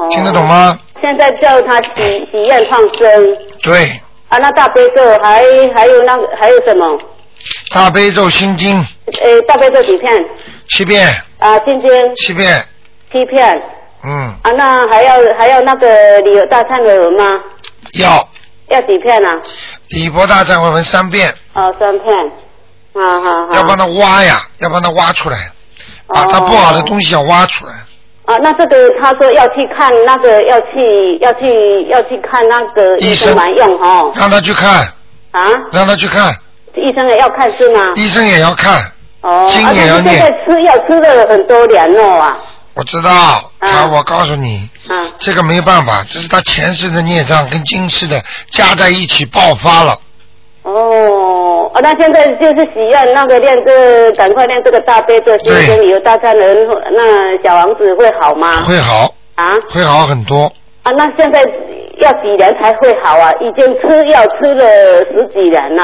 [0.10, 0.78] 听得懂吗？
[1.02, 6.98] 现在叫他体体验放生对，啊，那大悲咒还还有那个还有什么？
[7.72, 8.78] 大悲咒心经
[9.22, 10.10] 呃，大悲咒几片？
[10.70, 11.08] 七片，
[11.40, 12.66] 啊，心经七片，
[13.12, 13.62] 七片
[14.04, 17.40] 嗯，啊，那还要还要那个礼有大忏悔文吗？
[18.00, 18.28] 要
[18.70, 19.32] 要几片啊？
[19.90, 22.14] 礼佛大忏悔文三遍，哦，三片。
[22.94, 23.56] 啊好好。
[23.56, 25.38] 要帮他挖呀，要帮他挖出来，
[26.08, 27.72] 把他不好的东西要挖出来。
[28.30, 34.14] 啊，那这个他说要去看那个要去要去要去看那个医生蛮用哦。
[34.16, 34.86] 让他去看，
[35.32, 35.50] 啊？
[35.72, 36.32] 让他去看，
[36.76, 37.82] 医生也要看是吗？
[37.96, 38.84] 医生也要看，
[39.22, 42.38] 哦，经也要念在吃药吃了很多年了啊。
[42.76, 45.12] 我知道，他我告诉你，嗯。
[45.18, 48.22] 这个没办法，这是他前世的孽障跟今世的
[48.52, 49.98] 加在一起爆发了。
[50.62, 58.64] 哦，啊，那现在就是许愿那个练这，赶快练这个大悲咒，心经里有大善人，那小王子会好吗？
[58.64, 60.52] 会好，啊会好很多。
[60.84, 61.42] 啊，那现在
[61.98, 63.32] 要几年才会好啊？
[63.42, 64.66] 已经吃药吃了
[65.12, 65.84] 十几年了，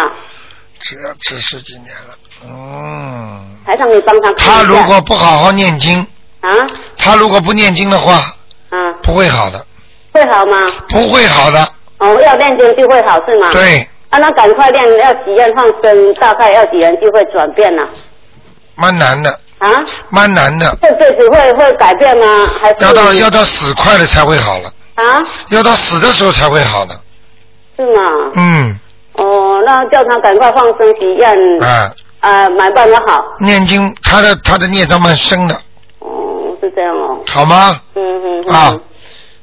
[0.82, 3.42] 吃要吃十几年了，嗯。
[3.66, 6.00] 台上你帮他他如果不好好念经，
[6.42, 6.50] 啊
[6.98, 8.14] 他如果不念经的话，
[8.70, 9.66] 啊不会好的，
[10.14, 10.58] 会好吗？
[10.88, 11.60] 不会好的。
[11.98, 13.50] 哦，要念经就会好是吗？
[13.52, 13.88] 对。
[14.16, 17.84] 啊，那赶快练，要许愿放生，大概要几年就会转变了
[18.76, 19.70] 蛮难的，啊？
[20.10, 22.48] 蛮难的，这辈子会会改变吗？
[22.62, 25.22] 还是要到要到死快了才会好了，啊？
[25.50, 26.96] 要到死的时候才会好的。
[27.76, 28.02] 是吗？
[28.36, 28.80] 嗯，
[29.16, 31.30] 哦，那叫他赶快放生许愿，
[31.62, 31.92] 啊，
[32.22, 33.22] 啊，蛮办得好。
[33.42, 35.56] 念经，他的他的孽障蛮深的，
[36.00, 37.20] 哦，是这样哦。
[37.28, 37.78] 好吗？
[37.96, 38.46] 嗯嗯。
[38.48, 38.80] 嗯啊，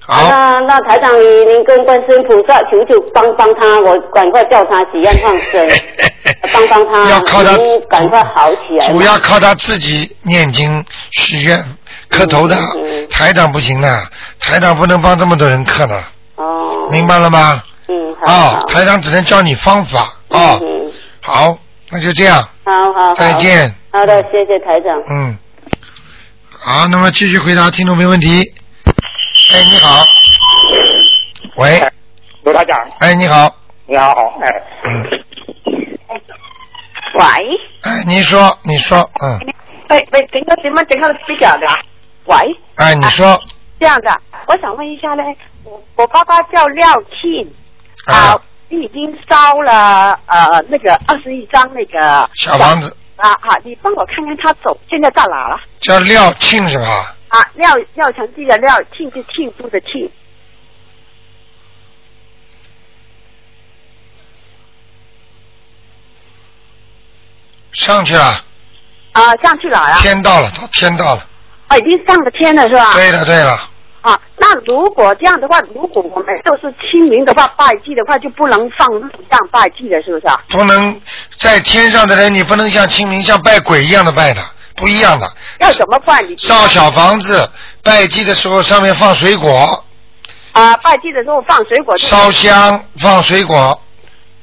[0.04, 5.68] 好，那那台长，你您跟观世音菩萨求求帮帮他，我赶快叫他许愿放生，
[6.52, 7.56] 帮帮他，要靠他
[7.88, 8.90] 赶快好起来。
[8.90, 11.64] 主要靠他自己念经许愿
[12.08, 14.02] 磕头的，嗯台长不行的，
[14.40, 16.02] 台长不能帮这么多人磕的，
[16.34, 16.88] 哦。
[16.90, 17.62] 明白了吗？
[17.86, 18.32] 嗯，好。
[18.32, 20.00] 啊，台长只能教你方法
[20.30, 20.58] 啊。
[20.60, 20.92] 嗯。
[21.20, 21.56] 好，
[21.90, 23.14] 那就这样，好好好。
[23.14, 23.72] 再见。
[23.92, 25.00] 好的，谢谢台长。
[25.08, 25.38] 嗯，
[26.58, 28.52] 好，那么继续回答听众没问题。
[29.54, 30.06] 哎，你好，
[31.56, 31.80] 喂，
[32.42, 33.54] 罗大长，哎，你好，
[33.86, 34.48] 你好，哎，
[34.84, 35.02] 嗯，
[37.14, 39.38] 喂，哎，你说，你说，嗯，
[39.90, 41.66] 喂喂，整个什么整个比较的？
[42.24, 42.36] 喂，
[42.76, 43.38] 哎，你说，
[43.78, 45.22] 这样的，我想问一下呢，
[45.64, 47.54] 我我爸爸叫廖庆。
[48.06, 48.34] 啊，
[48.68, 52.96] 已经烧了呃那个二十一张那个小房子。
[53.16, 55.56] 啊好，你帮我看看他走现在到哪了？
[55.78, 57.14] 叫廖庆是吧？
[57.32, 60.10] 啊，廖廖成记的廖，庆就庆祝的庆。
[67.72, 68.44] 上去了，
[69.12, 69.98] 啊，上去了啊？
[70.02, 71.26] 天到了，到天到了，
[71.68, 72.92] 啊，已经上了天了是吧？
[72.92, 73.58] 对了对了，
[74.02, 80.38] 啊，那如果这样的话，如果我们都是清明的话，拜祭的话，就不能放路上拜祭了，是不是啊？
[80.50, 81.00] 不能
[81.38, 84.42] 在天上的人，你不能像清明像拜鬼一样的拜的，
[84.76, 85.30] 不一样的。
[85.60, 86.22] 要怎么拜？
[86.22, 87.48] 你烧小房子，
[87.82, 89.84] 拜祭的时候上面放水果，
[90.52, 91.96] 啊，拜祭的时候放水果。
[91.98, 93.80] 烧香放水果，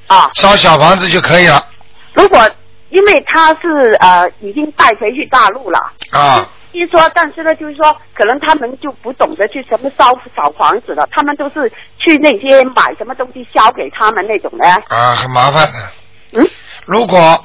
[0.07, 1.65] 啊，烧小房子就可以了
[2.13, 2.49] 如果
[2.89, 5.79] 因为他是呃已经带回去大陆了，
[6.11, 6.47] 啊。
[6.71, 11.67] 听说，但是呢，就是说，可能他们就不懂得去什么烧小房子了，他们都是
[11.97, 14.67] 去那些买什么东西烧给他们那种的。
[14.95, 15.79] 啊，很麻烦的。
[16.33, 16.47] 嗯。
[16.85, 17.43] 如果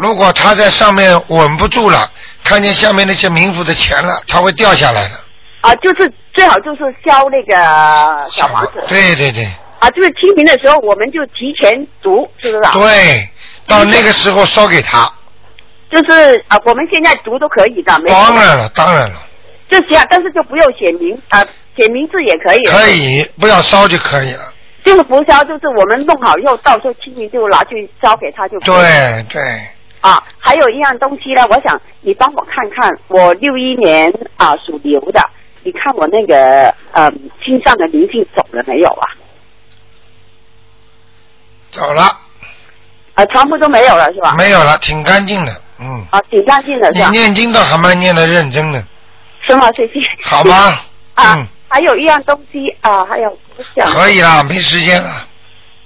[0.00, 2.10] 如果他在上面稳不住了，
[2.42, 5.14] 看见下面那些冥府的钱了，他会掉下来的。
[5.60, 8.82] 啊，就是最好就是烧那个小房子。
[8.88, 9.44] 对对对
[9.78, 12.72] 啊，就是清明的时候，我们就提前读，是不是啊？
[12.72, 13.28] 对，
[13.66, 15.10] 到那个时候烧给他。
[15.90, 19.20] 就是啊，我们现在读都可以的，没当然了，当然了，
[19.68, 21.44] 就写，但是就不用写名啊，
[21.76, 22.64] 写名字也可以。
[22.64, 22.88] 可。
[22.88, 24.52] 以不要烧就可以了。
[24.82, 28.66] 就是不烧，就是我们弄好以后，到时候清明就拿去烧给他就可以。
[28.66, 29.42] 对对，
[30.00, 35.20] 啊，还有一样东西呢，我想你帮我看看，我六一年啊属牛的，
[35.62, 37.10] 你看我那个呃
[37.44, 39.06] 心上的灵性走了没有啊？
[41.70, 42.02] 走了，
[43.14, 44.34] 啊，全部都没有了是吧？
[44.38, 46.04] 没有了，挺干净的，嗯。
[46.10, 47.10] 啊，挺干净的是吧？
[47.10, 48.82] 你念经倒还蛮念的认真的，
[49.46, 49.70] 是吗？
[49.72, 50.00] 谢谢。
[50.24, 50.80] 好吗？
[51.14, 55.10] 啊，嗯，还有一样东西啊，还有我想可以了，没时间了，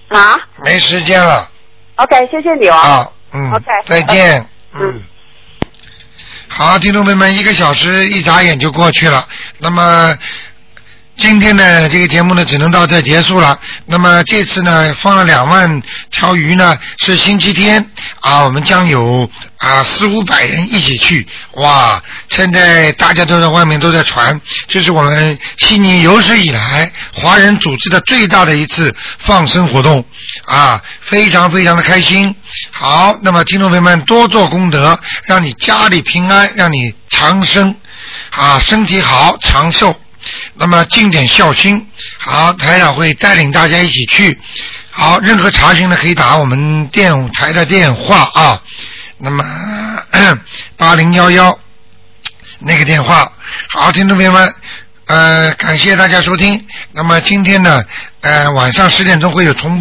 [0.09, 0.39] 啊。
[0.65, 1.49] 没时间了
[1.97, 2.75] OK，谢谢你哦。
[2.77, 5.03] 啊，嗯 OK，再见，嗯。
[6.47, 9.27] 好，听众朋友们，一个小时一眨眼就过去了。
[9.59, 10.17] 那么
[11.17, 13.59] 今天的这个节目呢，只能到这结束了。
[13.87, 17.89] 那么这次呢，放了两万条鱼呢，是星期天
[18.21, 21.27] 啊，我们将有啊四五百人一起去。
[21.53, 30.05] 哇，现在大家都在外面都在传，这是我们悉尼有史以来华人组织的最大的一次放生活动
[30.45, 32.35] 啊，非常非常的开心。
[32.73, 37.75] 好，那么听众朋友们多做功德，让你家里平安，让你长生
[38.31, 39.95] 啊，身体好，长寿。
[40.55, 41.87] 那么尽点孝心。
[42.19, 44.39] 好，台长会带领大家一起去。
[44.91, 48.61] 好，任何查询呢可以打我们电台的电话啊。
[49.19, 49.45] 那么
[50.77, 51.59] 八零幺幺
[52.59, 53.31] 那个电话。
[53.69, 54.55] 好，听众朋友们，
[55.07, 56.67] 呃，感谢大家收听。
[56.93, 57.85] 那么今天呢，
[58.21, 59.81] 呃，晚上十点钟会有重。